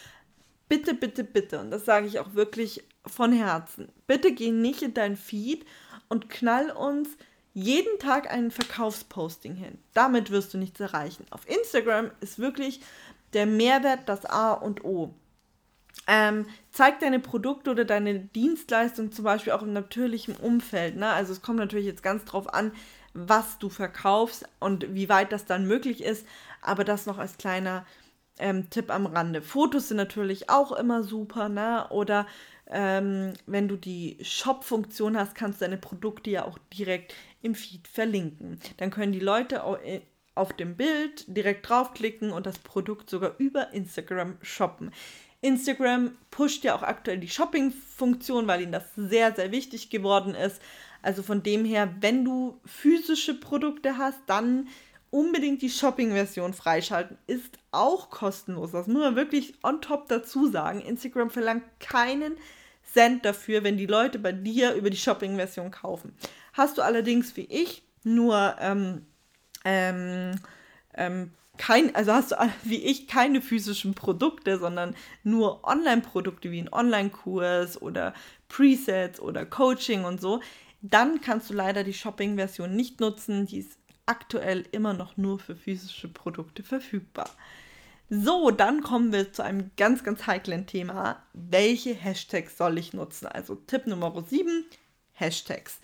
bitte, 0.68 0.94
bitte, 0.94 1.24
bitte, 1.24 1.60
und 1.60 1.70
das 1.70 1.84
sage 1.84 2.06
ich 2.06 2.18
auch 2.18 2.34
wirklich 2.34 2.84
von 3.06 3.32
Herzen, 3.32 3.88
bitte 4.06 4.32
geh 4.32 4.50
nicht 4.50 4.82
in 4.82 4.94
dein 4.94 5.16
Feed 5.16 5.64
und 6.08 6.28
knall 6.28 6.70
uns 6.70 7.16
jeden 7.58 7.98
Tag 7.98 8.30
ein 8.30 8.52
Verkaufsposting 8.52 9.56
hin. 9.56 9.78
Damit 9.92 10.30
wirst 10.30 10.54
du 10.54 10.58
nichts 10.58 10.78
erreichen. 10.78 11.26
Auf 11.30 11.48
Instagram 11.48 12.10
ist 12.20 12.38
wirklich 12.38 12.80
der 13.32 13.46
Mehrwert 13.46 14.08
das 14.08 14.24
A 14.26 14.52
und 14.52 14.84
O. 14.84 15.12
Ähm, 16.06 16.46
zeig 16.70 17.00
deine 17.00 17.18
Produkte 17.18 17.72
oder 17.72 17.84
deine 17.84 18.20
Dienstleistung 18.20 19.10
zum 19.10 19.24
Beispiel 19.24 19.52
auch 19.52 19.62
im 19.62 19.72
natürlichen 19.72 20.36
Umfeld. 20.36 20.96
Ne? 20.96 21.08
Also 21.08 21.32
es 21.32 21.42
kommt 21.42 21.58
natürlich 21.58 21.86
jetzt 21.86 22.04
ganz 22.04 22.24
drauf 22.24 22.52
an, 22.54 22.70
was 23.12 23.58
du 23.58 23.68
verkaufst 23.68 24.48
und 24.60 24.94
wie 24.94 25.08
weit 25.08 25.32
das 25.32 25.44
dann 25.44 25.66
möglich 25.66 26.04
ist. 26.04 26.24
Aber 26.62 26.84
das 26.84 27.06
noch 27.06 27.18
als 27.18 27.38
kleiner 27.38 27.84
ähm, 28.38 28.70
Tipp 28.70 28.90
am 28.90 29.06
Rande. 29.06 29.42
Fotos 29.42 29.88
sind 29.88 29.96
natürlich 29.96 30.48
auch 30.48 30.70
immer 30.70 31.02
super, 31.02 31.48
ne? 31.48 31.88
Oder 31.90 32.26
ähm, 32.70 33.32
wenn 33.46 33.68
du 33.68 33.76
die 33.76 34.18
Shop-Funktion 34.22 35.16
hast, 35.16 35.34
kannst 35.34 35.60
du 35.60 35.64
deine 35.64 35.78
Produkte 35.78 36.30
ja 36.30 36.44
auch 36.44 36.58
direkt 36.76 37.14
im 37.42 37.54
Feed 37.54 37.88
verlinken. 37.88 38.60
Dann 38.76 38.90
können 38.90 39.12
die 39.12 39.20
Leute 39.20 39.62
äh, 39.84 40.00
auf 40.34 40.52
dem 40.52 40.76
Bild 40.76 41.24
direkt 41.26 41.68
draufklicken 41.68 42.30
und 42.30 42.46
das 42.46 42.58
Produkt 42.58 43.10
sogar 43.10 43.34
über 43.38 43.72
Instagram 43.72 44.36
shoppen. 44.42 44.92
Instagram 45.40 46.16
pusht 46.30 46.64
ja 46.64 46.74
auch 46.74 46.82
aktuell 46.82 47.18
die 47.18 47.28
Shopping-Funktion, 47.28 48.46
weil 48.46 48.62
ihnen 48.62 48.72
das 48.72 48.84
sehr, 48.96 49.34
sehr 49.34 49.52
wichtig 49.52 49.88
geworden 49.88 50.34
ist. 50.34 50.60
Also 51.00 51.22
von 51.22 51.42
dem 51.42 51.64
her, 51.64 51.94
wenn 52.00 52.24
du 52.24 52.60
physische 52.64 53.34
Produkte 53.34 53.98
hast, 53.98 54.18
dann 54.26 54.68
unbedingt 55.10 55.62
die 55.62 55.70
Shopping-Version 55.70 56.54
freischalten. 56.54 57.16
Ist 57.26 57.58
auch 57.70 58.10
kostenlos. 58.10 58.72
Das 58.72 58.88
muss 58.88 59.00
man 59.00 59.16
wirklich 59.16 59.54
on 59.62 59.80
top 59.80 60.08
dazu 60.08 60.48
sagen. 60.48 60.80
Instagram 60.80 61.30
verlangt 61.30 61.64
keinen 61.78 62.36
Cent 62.92 63.24
dafür, 63.24 63.64
wenn 63.64 63.76
die 63.76 63.86
Leute 63.86 64.18
bei 64.18 64.32
dir 64.32 64.74
über 64.74 64.90
die 64.90 64.96
Shopping-Version 64.96 65.70
kaufen. 65.70 66.14
Hast 66.52 66.78
du 66.78 66.82
allerdings 66.82 67.36
wie 67.36 67.46
ich 67.50 67.82
nur 68.04 68.56
ähm, 68.60 69.06
ähm, 69.64 70.32
ähm, 70.94 71.30
kein, 71.58 71.94
also 71.94 72.12
hast 72.12 72.32
du 72.32 72.36
wie 72.64 72.82
ich 72.84 73.06
keine 73.06 73.42
physischen 73.42 73.94
Produkte, 73.94 74.58
sondern 74.58 74.94
nur 75.22 75.64
Online-Produkte 75.64 76.50
wie 76.50 76.62
ein 76.62 76.72
Online-Kurs 76.72 77.82
oder 77.82 78.14
Presets 78.48 79.20
oder 79.20 79.44
Coaching 79.44 80.04
und 80.04 80.20
so, 80.20 80.40
dann 80.80 81.20
kannst 81.20 81.50
du 81.50 81.54
leider 81.54 81.84
die 81.84 81.92
Shopping-Version 81.92 82.74
nicht 82.74 83.00
nutzen. 83.00 83.46
Die 83.46 83.58
ist 83.58 83.78
aktuell 84.06 84.64
immer 84.72 84.94
noch 84.94 85.16
nur 85.16 85.38
für 85.38 85.56
physische 85.56 86.08
Produkte 86.08 86.62
verfügbar. 86.62 87.28
So, 88.10 88.50
dann 88.50 88.82
kommen 88.82 89.12
wir 89.12 89.32
zu 89.32 89.42
einem 89.42 89.70
ganz, 89.76 90.02
ganz 90.02 90.26
heiklen 90.26 90.66
Thema. 90.66 91.22
Welche 91.34 91.94
Hashtags 91.94 92.56
soll 92.56 92.78
ich 92.78 92.94
nutzen? 92.94 93.26
Also 93.26 93.54
Tipp 93.54 93.86
Nummer 93.86 94.24
7, 94.26 94.64
Hashtags. 95.12 95.78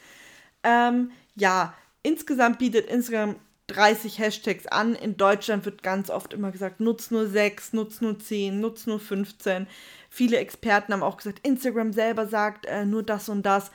Ähm, 0.63 1.11
ja, 1.35 1.75
insgesamt 2.03 2.59
bietet 2.59 2.87
Instagram 2.87 3.37
30 3.67 4.19
Hashtags 4.19 4.67
an. 4.67 4.95
In 4.95 5.19
Deutschland 5.19 5.67
wird 5.67 5.83
ganz 5.83 6.09
oft 6.09 6.33
immer 6.33 6.51
gesagt, 6.51 6.81
nutz 6.81 7.11
nur 7.11 7.29
6, 7.29 7.75
nutz 7.75 8.01
nur 8.01 8.19
10, 8.19 8.59
nutz 8.59 8.87
nur 8.87 9.01
15. 9.01 9.67
Viele 10.09 10.39
Experten 10.39 10.95
haben 10.95 11.03
auch 11.03 11.19
gesagt, 11.19 11.47
Instagram 11.47 11.93
selber 11.93 12.27
sagt 12.27 12.65
äh, 12.65 12.87
nur 12.87 13.03
das 13.03 13.29
und 13.29 13.45
das. 13.45 13.71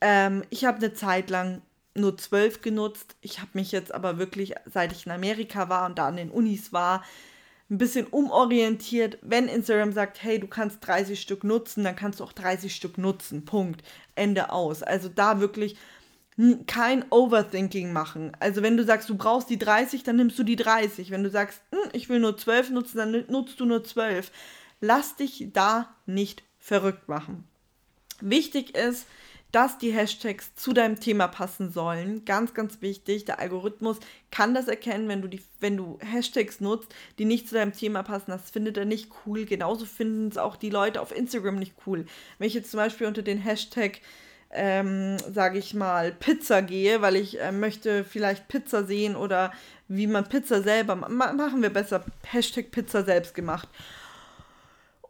Ähm, 0.00 0.42
ich 0.50 0.64
habe 0.64 0.78
eine 0.78 0.92
Zeit 0.92 1.30
lang 1.30 1.62
nur 1.94 2.16
zwölf 2.18 2.62
genutzt. 2.62 3.14
Ich 3.20 3.38
habe 3.38 3.50
mich 3.54 3.70
jetzt 3.70 3.94
aber 3.94 4.18
wirklich, 4.18 4.54
seit 4.66 4.90
ich 4.90 5.06
in 5.06 5.12
Amerika 5.12 5.68
war 5.68 5.86
und 5.86 5.98
da 5.98 6.08
an 6.08 6.16
den 6.16 6.30
Unis 6.30 6.72
war, 6.72 7.04
ein 7.70 7.78
bisschen 7.78 8.06
umorientiert. 8.06 9.18
Wenn 9.22 9.48
Instagram 9.48 9.92
sagt, 9.92 10.22
hey, 10.22 10.38
du 10.38 10.46
kannst 10.46 10.86
30 10.86 11.20
Stück 11.20 11.42
nutzen, 11.44 11.84
dann 11.84 11.96
kannst 11.96 12.20
du 12.20 12.24
auch 12.24 12.32
30 12.32 12.74
Stück 12.74 12.98
nutzen. 12.98 13.44
Punkt. 13.44 13.82
Ende 14.14 14.50
aus. 14.50 14.82
Also 14.82 15.08
da 15.08 15.40
wirklich 15.40 15.76
kein 16.66 17.04
Overthinking 17.10 17.92
machen. 17.92 18.32
Also 18.40 18.62
wenn 18.62 18.76
du 18.76 18.84
sagst, 18.84 19.08
du 19.08 19.16
brauchst 19.16 19.48
die 19.48 19.58
30, 19.58 20.02
dann 20.02 20.16
nimmst 20.16 20.38
du 20.38 20.44
die 20.44 20.56
30. 20.56 21.10
Wenn 21.10 21.24
du 21.24 21.30
sagst, 21.30 21.62
hm, 21.70 21.90
ich 21.92 22.08
will 22.08 22.20
nur 22.20 22.36
12 22.36 22.70
nutzen, 22.70 22.98
dann 22.98 23.24
nutzt 23.28 23.58
du 23.58 23.64
nur 23.64 23.82
12. 23.82 24.30
Lass 24.80 25.16
dich 25.16 25.48
da 25.52 25.94
nicht 26.04 26.44
verrückt 26.58 27.08
machen. 27.08 27.44
Wichtig 28.20 28.76
ist, 28.76 29.06
dass 29.56 29.78
die 29.78 29.90
Hashtags 29.90 30.54
zu 30.54 30.74
deinem 30.74 31.00
Thema 31.00 31.28
passen 31.28 31.72
sollen. 31.72 32.26
Ganz, 32.26 32.52
ganz 32.52 32.82
wichtig. 32.82 33.24
Der 33.24 33.38
Algorithmus 33.38 33.96
kann 34.30 34.52
das 34.52 34.68
erkennen, 34.68 35.08
wenn 35.08 35.22
du, 35.22 35.28
die, 35.28 35.40
wenn 35.60 35.78
du 35.78 35.98
Hashtags 36.02 36.60
nutzt, 36.60 36.94
die 37.18 37.24
nicht 37.24 37.48
zu 37.48 37.54
deinem 37.54 37.72
Thema 37.72 38.02
passen. 38.02 38.32
Das 38.32 38.50
findet 38.50 38.76
er 38.76 38.84
nicht 38.84 39.10
cool. 39.24 39.46
Genauso 39.46 39.86
finden 39.86 40.28
es 40.28 40.36
auch 40.36 40.56
die 40.56 40.68
Leute 40.68 41.00
auf 41.00 41.16
Instagram 41.16 41.56
nicht 41.56 41.72
cool. 41.86 42.04
Wenn 42.36 42.48
ich 42.48 42.52
jetzt 42.52 42.70
zum 42.70 42.76
Beispiel 42.76 43.06
unter 43.06 43.22
den 43.22 43.38
Hashtag 43.38 44.02
ähm, 44.50 45.16
sage 45.32 45.58
ich 45.58 45.72
mal, 45.72 46.12
Pizza 46.12 46.60
gehe, 46.60 47.00
weil 47.00 47.16
ich 47.16 47.40
äh, 47.40 47.50
möchte 47.50 48.04
vielleicht 48.04 48.48
Pizza 48.48 48.84
sehen 48.84 49.16
oder 49.16 49.54
wie 49.88 50.06
man 50.06 50.28
Pizza 50.28 50.62
selber 50.62 50.96
ma 50.96 51.32
machen 51.32 51.62
wir 51.62 51.70
besser 51.70 52.04
Hashtag 52.26 52.70
Pizza 52.72 53.04
selbst 53.04 53.34
gemacht. 53.34 53.70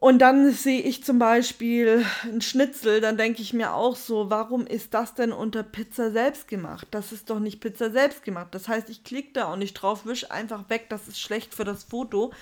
Und 0.06 0.20
dann 0.20 0.52
sehe 0.52 0.82
ich 0.82 1.02
zum 1.02 1.18
Beispiel 1.18 2.06
ein 2.22 2.40
Schnitzel, 2.40 3.00
dann 3.00 3.16
denke 3.16 3.42
ich 3.42 3.52
mir 3.52 3.74
auch 3.74 3.96
so, 3.96 4.30
warum 4.30 4.64
ist 4.64 4.94
das 4.94 5.14
denn 5.14 5.32
unter 5.32 5.64
Pizza 5.64 6.12
selbst 6.12 6.46
gemacht? 6.46 6.86
Das 6.92 7.10
ist 7.10 7.28
doch 7.28 7.40
nicht 7.40 7.58
Pizza 7.58 7.90
selbst 7.90 8.22
gemacht. 8.22 8.50
Das 8.52 8.68
heißt, 8.68 8.88
ich 8.88 9.02
klicke 9.02 9.32
da 9.32 9.46
auch 9.46 9.56
nicht 9.56 9.74
drauf, 9.74 10.06
wische 10.06 10.30
einfach 10.30 10.70
weg, 10.70 10.86
das 10.90 11.08
ist 11.08 11.18
schlecht 11.20 11.54
für 11.54 11.64
das 11.64 11.82
Foto 11.82 12.32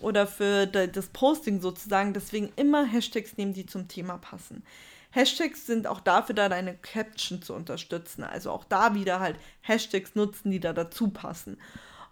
oder 0.00 0.26
für 0.26 0.66
das 0.66 1.06
Posting 1.10 1.60
sozusagen. 1.60 2.12
Deswegen 2.12 2.52
immer 2.56 2.84
Hashtags 2.84 3.36
nehmen, 3.36 3.52
die 3.52 3.66
zum 3.66 3.86
Thema 3.86 4.18
passen. 4.18 4.64
Hashtags 5.12 5.64
sind 5.64 5.86
auch 5.86 6.00
dafür 6.00 6.34
da, 6.34 6.48
deine 6.48 6.74
Caption 6.74 7.40
zu 7.40 7.54
unterstützen. 7.54 8.24
Also 8.24 8.50
auch 8.50 8.64
da 8.64 8.96
wieder 8.96 9.20
halt 9.20 9.36
Hashtags 9.60 10.16
nutzen, 10.16 10.50
die 10.50 10.58
da 10.58 10.72
dazu 10.72 11.06
passen. 11.10 11.56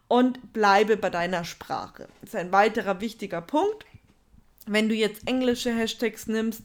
Und 0.06 0.52
bleibe 0.52 0.96
bei 0.96 1.10
deiner 1.10 1.44
Sprache. 1.44 2.08
Das 2.20 2.30
ist 2.30 2.36
ein 2.36 2.52
weiterer 2.52 3.00
wichtiger 3.00 3.40
Punkt 3.40 3.89
wenn 4.70 4.88
du 4.88 4.94
jetzt 4.94 5.26
englische 5.26 5.74
Hashtags 5.74 6.28
nimmst, 6.28 6.62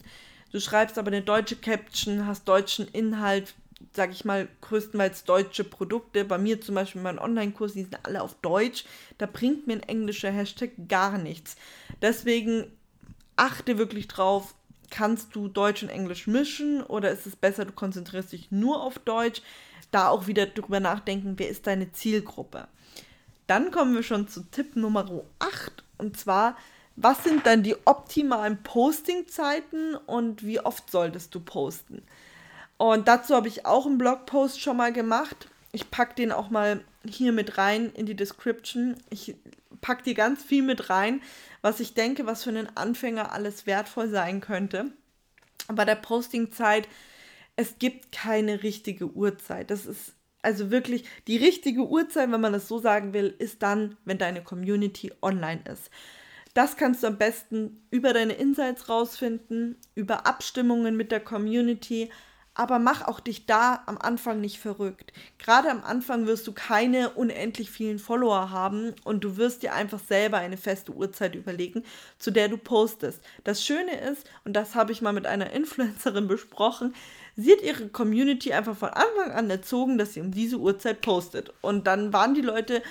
du 0.52 0.60
schreibst 0.60 1.00
aber 1.00 1.08
eine 1.08 1.24
deutsche 1.24 1.56
Caption, 1.56 2.28
hast 2.28 2.48
deutschen 2.48 2.88
Inhalt, 2.90 3.56
sag 3.94 4.12
ich 4.12 4.26
mal, 4.26 4.48
größtenteils 4.62 5.24
deutsche 5.24 5.64
Produkte. 5.64 6.24
Bei 6.24 6.38
mir 6.38 6.62
zum 6.62 6.76
Beispiel 6.76 7.02
mein 7.02 7.18
Online-Kurs, 7.18 7.74
die 7.74 7.82
sind 7.82 7.98
alle 8.04 8.22
auf 8.22 8.36
Deutsch. 8.44 8.86
Da 9.18 9.26
bringt 9.26 9.66
mir 9.66 9.74
ein 9.74 9.84
englischer 9.84 10.30
Hashtag 10.30 10.70
gar 10.88 11.18
nichts. 11.18 11.56
Deswegen 12.02 12.72
achte 13.38 13.80
wirklich 13.80 14.08
drauf, 14.08 14.54
kannst 14.92 15.36
du 15.36 15.48
Deutsch 15.48 15.82
und 15.82 15.90
Englisch 15.90 16.28
mischen 16.28 16.84
oder 16.84 17.10
ist 17.10 17.26
es 17.26 17.36
besser, 17.36 17.66
du 17.66 17.72
konzentrierst 17.72 18.32
dich 18.32 18.52
nur 18.52 18.84
auf 18.84 19.00
Deutsch? 19.00 19.42
Da 19.90 20.10
auch 20.10 20.28
wieder 20.28 20.46
drüber 20.46 20.80
nachdenken, 20.80 21.34
wer 21.38 21.50
ist 21.50 21.66
deine 21.66 21.92
Zielgruppe. 21.92 22.68
Dann 23.48 23.72
kommen 23.72 23.96
wir 23.96 24.04
schon 24.04 24.28
zu 24.28 24.44
Tipp 24.52 24.76
Nummer 24.76 25.24
8 25.40 25.84
und 25.98 26.18
zwar 26.18 26.56
was 26.96 27.24
sind 27.24 27.46
dann 27.46 27.64
die 27.64 27.76
optimalen 27.86 28.64
Postingzeiten 28.64 29.96
und 29.96 30.46
wie 30.46 30.60
oft 30.60 30.90
solltest 30.90 31.36
du 31.36 31.40
posten? 31.40 32.02
Und 32.78 33.08
dazu 33.08 33.36
habe 33.36 33.48
ich 33.48 33.66
auch 33.66 33.86
einen 33.86 33.98
Blogpost 33.98 34.62
schon 34.62 34.78
mal 34.78 34.94
gemacht. 34.94 35.50
Ich 35.72 35.92
packe 35.92 36.16
den 36.16 36.32
auch 36.32 36.50
mal 36.50 36.84
hier 37.06 37.32
mit 37.32 37.58
rein 37.58 37.92
in 37.94 38.06
die 38.06 38.16
Description. 38.16 38.96
Ich 39.10 39.36
packe 39.82 40.04
dir 40.04 40.14
ganz 40.14 40.44
viel 40.44 40.64
mit 40.64 40.90
rein, 40.90 41.22
was 41.62 41.80
ich 41.80 41.94
denke, 41.94 42.26
was 42.26 42.44
für 42.44 42.50
einen 42.50 42.76
Anfänger 42.76 43.32
alles 43.32 43.66
wertvoll 43.66 44.10
sein 44.10 44.42
könnte. 44.42 44.92
Bei 45.68 45.86
der 45.86 45.96
Postingzeit, 45.96 46.88
es 47.56 47.78
gibt 47.80 48.12
keine 48.12 48.64
richtige 48.64 49.06
Uhrzeit. 49.06 49.70
Das 49.70 49.86
ist 49.86 50.14
also 50.42 50.70
wirklich 50.70 51.06
die 51.28 51.38
richtige 51.38 51.88
Uhrzeit, 51.88 52.32
wenn 52.32 52.42
man 52.42 52.54
das 52.54 52.68
so 52.68 52.80
sagen 52.80 53.14
will, 53.14 53.34
ist 53.40 53.64
dann, 53.64 53.98
wenn 54.06 54.18
deine 54.18 54.44
Community 54.44 55.12
online 55.22 55.62
ist. 55.72 55.90
Das 56.56 56.78
kannst 56.78 57.04
du 57.04 57.08
am 57.08 57.18
besten 57.18 57.86
über 57.92 58.14
deine 58.14 58.32
Insights 58.34 58.88
rausfinden, 58.88 59.76
über 59.94 60.26
Abstimmungen 60.26 60.96
mit 60.96 61.12
der 61.12 61.20
Community, 61.20 62.10
aber 62.54 62.80
mach 62.80 63.06
auch 63.06 63.20
dich 63.20 63.46
da 63.46 63.84
am 63.88 63.98
Anfang 63.98 64.40
nicht 64.40 64.60
verrückt. 64.60 65.12
Gerade 65.38 65.70
am 65.70 65.84
Anfang 65.84 66.28
wirst 66.28 66.48
du 66.48 66.54
keine 66.54 67.10
unendlich 67.10 67.70
vielen 67.70 68.00
Follower 68.00 68.52
haben 68.52 68.94
und 69.04 69.26
du 69.26 69.36
wirst 69.36 69.64
dir 69.64 69.74
einfach 69.74 70.00
selber 70.00 70.38
eine 70.38 70.56
feste 70.56 70.94
Uhrzeit 70.94 71.36
überlegen, 71.36 71.84
zu 72.20 72.32
der 72.32 72.48
du 72.48 72.58
postest. 72.58 73.22
Das 73.44 73.62
Schöne 73.62 74.00
ist, 74.10 74.26
und 74.46 74.54
das 74.54 74.76
habe 74.76 74.94
ich 74.94 75.02
mal 75.02 75.12
mit 75.12 75.26
einer 75.26 75.50
Influencerin 75.52 76.30
besprochen, 76.30 76.96
sie 77.36 77.52
hat 77.52 77.64
ihre 77.64 77.90
Community 77.90 78.54
einfach 78.54 78.78
von 78.78 78.92
Anfang 78.92 79.34
an 79.34 79.50
erzogen, 79.50 79.98
dass 79.98 80.14
sie 80.14 80.22
um 80.22 80.32
diese 80.32 80.56
Uhrzeit 80.56 81.02
postet. 81.02 81.52
Und 81.60 81.86
dann 81.86 82.14
waren 82.14 82.34
die 82.34 82.42
Leute 82.42 82.82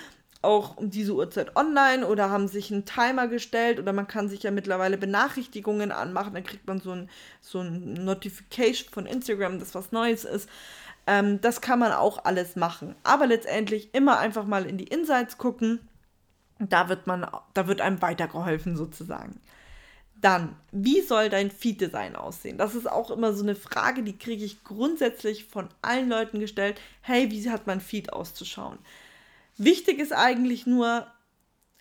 auch 0.44 0.76
um 0.76 0.90
diese 0.90 1.14
Uhrzeit 1.14 1.56
online 1.56 2.06
oder 2.06 2.30
haben 2.30 2.48
sich 2.48 2.72
einen 2.72 2.84
Timer 2.84 3.26
gestellt 3.26 3.78
oder 3.78 3.92
man 3.92 4.06
kann 4.06 4.28
sich 4.28 4.42
ja 4.42 4.50
mittlerweile 4.50 4.98
Benachrichtigungen 4.98 5.90
anmachen, 5.90 6.34
dann 6.34 6.44
kriegt 6.44 6.66
man 6.66 6.80
so 6.80 6.92
ein, 6.92 7.10
so 7.40 7.60
ein 7.60 7.94
Notification 7.94 8.90
von 8.92 9.06
Instagram, 9.06 9.58
dass 9.58 9.74
was 9.74 9.92
Neues 9.92 10.24
ist. 10.24 10.48
Ähm, 11.06 11.40
das 11.40 11.60
kann 11.60 11.78
man 11.78 11.92
auch 11.92 12.24
alles 12.24 12.56
machen. 12.56 12.94
Aber 13.02 13.26
letztendlich 13.26 13.94
immer 13.94 14.18
einfach 14.18 14.46
mal 14.46 14.66
in 14.66 14.78
die 14.78 14.88
Insights 14.88 15.38
gucken. 15.38 15.80
Da 16.58 16.88
wird 16.88 17.06
man, 17.06 17.26
da 17.52 17.66
wird 17.66 17.80
einem 17.80 18.00
weitergeholfen 18.00 18.76
sozusagen. 18.76 19.40
Dann, 20.20 20.56
wie 20.72 21.02
soll 21.02 21.28
dein 21.28 21.50
Feed-Design 21.50 22.16
aussehen? 22.16 22.56
Das 22.56 22.74
ist 22.74 22.90
auch 22.90 23.10
immer 23.10 23.34
so 23.34 23.42
eine 23.42 23.54
Frage, 23.54 24.02
die 24.02 24.16
kriege 24.16 24.44
ich 24.44 24.64
grundsätzlich 24.64 25.44
von 25.44 25.68
allen 25.82 26.08
Leuten 26.08 26.40
gestellt. 26.40 26.80
Hey, 27.02 27.30
wie 27.30 27.50
hat 27.50 27.66
mein 27.66 27.80
Feed 27.80 28.12
auszuschauen? 28.12 28.78
Wichtig 29.56 29.98
ist 29.98 30.12
eigentlich 30.12 30.66
nur, 30.66 31.06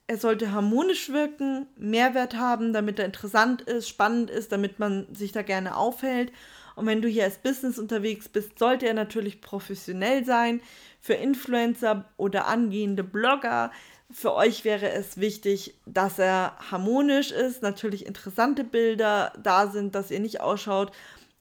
er 0.05 0.17
sollte 0.17 0.51
harmonisch 0.51 1.09
wirken, 1.09 1.67
Mehrwert 1.75 2.35
haben, 2.35 2.73
damit 2.73 2.99
er 2.99 3.05
interessant 3.05 3.61
ist, 3.61 3.89
spannend 3.89 4.29
ist, 4.29 4.51
damit 4.51 4.79
man 4.79 5.07
sich 5.13 5.31
da 5.31 5.41
gerne 5.41 5.75
aufhält. 5.75 6.31
Und 6.75 6.85
wenn 6.85 7.01
du 7.01 7.07
hier 7.07 7.23
als 7.23 7.37
Business 7.37 7.79
unterwegs 7.79 8.29
bist, 8.29 8.59
sollte 8.59 8.87
er 8.87 8.93
natürlich 8.93 9.41
professionell 9.41 10.25
sein. 10.25 10.61
Für 10.99 11.13
Influencer 11.13 12.05
oder 12.17 12.47
angehende 12.47 13.03
Blogger, 13.03 13.71
für 14.11 14.33
euch 14.33 14.63
wäre 14.63 14.91
es 14.91 15.17
wichtig, 15.17 15.75
dass 15.85 16.19
er 16.19 16.55
harmonisch 16.71 17.31
ist, 17.31 17.63
natürlich 17.63 18.05
interessante 18.05 18.63
Bilder 18.63 19.33
da 19.41 19.67
sind, 19.67 19.95
dass 19.95 20.11
ihr 20.11 20.19
nicht 20.19 20.41
ausschaut 20.41 20.91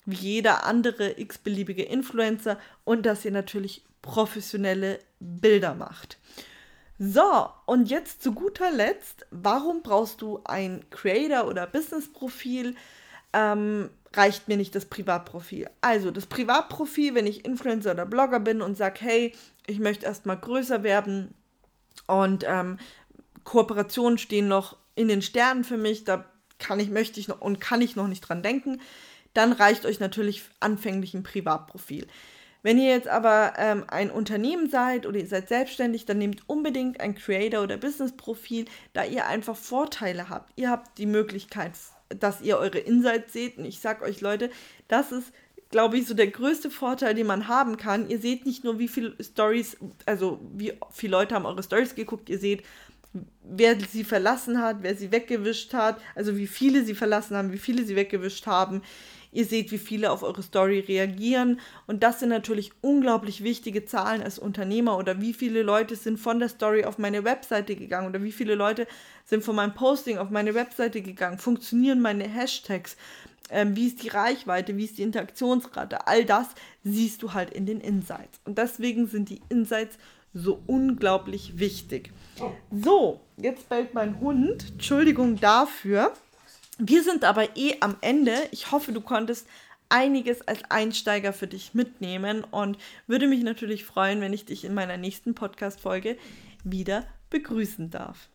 wie 0.04 0.16
jeder 0.16 0.64
andere 0.64 1.18
x-beliebige 1.18 1.84
Influencer 1.84 2.58
und 2.84 3.06
dass 3.06 3.24
ihr 3.24 3.30
natürlich 3.30 3.84
professionelle 4.02 4.98
Bilder 5.20 5.74
macht. 5.74 6.18
So, 6.98 7.48
und 7.66 7.90
jetzt 7.90 8.22
zu 8.22 8.32
guter 8.32 8.70
Letzt, 8.70 9.26
warum 9.30 9.82
brauchst 9.82 10.22
du 10.22 10.40
ein 10.44 10.84
Creator- 10.90 11.48
oder 11.48 11.66
Business-Profil? 11.66 12.76
Ähm, 13.32 13.90
reicht 14.14 14.48
mir 14.48 14.56
nicht 14.56 14.74
das 14.74 14.84
Privatprofil. 14.84 15.68
Also 15.80 16.10
das 16.10 16.26
Privatprofil, 16.26 17.14
wenn 17.14 17.26
ich 17.26 17.44
Influencer 17.44 17.92
oder 17.92 18.06
Blogger 18.06 18.40
bin 18.40 18.60
und 18.60 18.76
sage, 18.76 19.00
hey, 19.00 19.32
ich 19.66 19.78
möchte 19.78 20.06
erstmal 20.06 20.38
größer 20.38 20.82
werden 20.82 21.34
und 22.06 22.44
ähm, 22.46 22.78
Kooperationen 23.44 24.18
stehen 24.18 24.48
noch 24.48 24.76
in 24.94 25.08
den 25.08 25.22
Sternen 25.22 25.64
für 25.64 25.78
mich, 25.78 26.04
da 26.04 26.24
kann 26.58 26.78
ich, 26.78 26.90
möchte 26.90 27.18
ich 27.18 27.28
noch 27.28 27.40
und 27.40 27.60
kann 27.60 27.80
ich 27.80 27.96
noch 27.96 28.06
nicht 28.06 28.20
dran 28.20 28.42
denken, 28.42 28.80
dann 29.34 29.52
reicht 29.52 29.86
euch 29.86 30.00
natürlich 30.00 30.42
anfänglich 30.60 31.14
ein 31.14 31.22
Privatprofil. 31.22 32.06
Wenn 32.62 32.78
ihr 32.78 32.90
jetzt 32.90 33.08
aber 33.08 33.54
ähm, 33.58 33.84
ein 33.88 34.10
Unternehmen 34.10 34.70
seid 34.70 35.06
oder 35.06 35.18
ihr 35.18 35.26
seid 35.26 35.48
selbstständig, 35.48 36.04
dann 36.06 36.18
nehmt 36.18 36.48
unbedingt 36.48 37.00
ein 37.00 37.16
Creator- 37.16 37.64
oder 37.64 37.76
Business-Profil, 37.76 38.66
da 38.92 39.04
ihr 39.04 39.26
einfach 39.26 39.56
Vorteile 39.56 40.28
habt. 40.28 40.52
Ihr 40.56 40.70
habt 40.70 40.96
die 40.98 41.06
Möglichkeit, 41.06 41.72
dass 42.08 42.40
ihr 42.40 42.58
eure 42.58 42.78
Insights 42.78 43.32
seht. 43.32 43.58
Und 43.58 43.64
ich 43.64 43.80
sag 43.80 44.00
euch, 44.02 44.20
Leute, 44.20 44.48
das 44.86 45.10
ist, 45.10 45.32
glaube 45.70 45.98
ich, 45.98 46.06
so 46.06 46.14
der 46.14 46.28
größte 46.28 46.70
Vorteil, 46.70 47.14
den 47.14 47.26
man 47.26 47.48
haben 47.48 47.78
kann. 47.78 48.08
Ihr 48.08 48.20
seht 48.20 48.46
nicht 48.46 48.62
nur, 48.62 48.78
wie 48.78 48.88
viele 48.88 49.16
Stories, 49.20 49.76
also 50.06 50.38
wie 50.54 50.74
viele 50.92 51.12
Leute 51.12 51.34
haben 51.34 51.46
eure 51.46 51.64
Stories 51.64 51.96
geguckt, 51.96 52.28
ihr 52.28 52.38
seht, 52.38 52.62
wer 53.42 53.76
sie 53.80 54.04
verlassen 54.04 54.60
hat, 54.60 54.78
wer 54.80 54.96
sie 54.96 55.12
weggewischt 55.12 55.74
hat, 55.74 56.00
also 56.14 56.36
wie 56.36 56.46
viele 56.46 56.84
sie 56.84 56.94
verlassen 56.94 57.36
haben, 57.36 57.52
wie 57.52 57.58
viele 57.58 57.84
sie 57.84 57.96
weggewischt 57.96 58.46
haben. 58.46 58.82
Ihr 59.34 59.46
seht, 59.46 59.72
wie 59.72 59.78
viele 59.78 60.10
auf 60.10 60.22
eure 60.22 60.42
Story 60.42 60.80
reagieren. 60.80 61.58
Und 61.86 62.02
das 62.02 62.20
sind 62.20 62.28
natürlich 62.28 62.70
unglaublich 62.82 63.42
wichtige 63.42 63.86
Zahlen 63.86 64.22
als 64.22 64.38
Unternehmer. 64.38 64.98
Oder 64.98 65.22
wie 65.22 65.32
viele 65.32 65.62
Leute 65.62 65.96
sind 65.96 66.20
von 66.20 66.38
der 66.38 66.50
Story 66.50 66.84
auf 66.84 66.98
meine 66.98 67.24
Webseite 67.24 67.74
gegangen? 67.74 68.08
Oder 68.08 68.22
wie 68.22 68.32
viele 68.32 68.54
Leute 68.54 68.86
sind 69.24 69.42
von 69.42 69.56
meinem 69.56 69.72
Posting 69.72 70.18
auf 70.18 70.28
meine 70.28 70.54
Webseite 70.54 71.00
gegangen? 71.00 71.38
Funktionieren 71.38 72.02
meine 72.02 72.24
Hashtags? 72.24 72.98
Ähm, 73.48 73.74
wie 73.74 73.86
ist 73.86 74.02
die 74.02 74.08
Reichweite? 74.08 74.76
Wie 74.76 74.84
ist 74.84 74.98
die 74.98 75.02
Interaktionsrate? 75.02 76.06
All 76.06 76.26
das 76.26 76.48
siehst 76.84 77.22
du 77.22 77.32
halt 77.32 77.54
in 77.54 77.64
den 77.64 77.80
Insights. 77.80 78.38
Und 78.44 78.58
deswegen 78.58 79.06
sind 79.06 79.30
die 79.30 79.40
Insights 79.48 79.96
so 80.34 80.62
unglaublich 80.66 81.58
wichtig. 81.58 82.12
So, 82.70 83.20
jetzt 83.36 83.68
bellt 83.68 83.94
mein 83.94 84.20
Hund. 84.20 84.70
Entschuldigung 84.72 85.38
dafür. 85.38 86.12
Wir 86.78 87.02
sind 87.02 87.24
aber 87.24 87.56
eh 87.56 87.76
am 87.80 87.96
Ende. 88.00 88.34
Ich 88.50 88.72
hoffe, 88.72 88.92
du 88.92 89.00
konntest 89.00 89.46
einiges 89.88 90.40
als 90.48 90.62
Einsteiger 90.70 91.32
für 91.32 91.46
dich 91.46 91.74
mitnehmen 91.74 92.44
und 92.44 92.78
würde 93.06 93.26
mich 93.26 93.42
natürlich 93.42 93.84
freuen, 93.84 94.20
wenn 94.22 94.32
ich 94.32 94.46
dich 94.46 94.64
in 94.64 94.74
meiner 94.74 94.96
nächsten 94.96 95.34
Podcast-Folge 95.34 96.16
wieder 96.64 97.04
begrüßen 97.28 97.90
darf. 97.90 98.28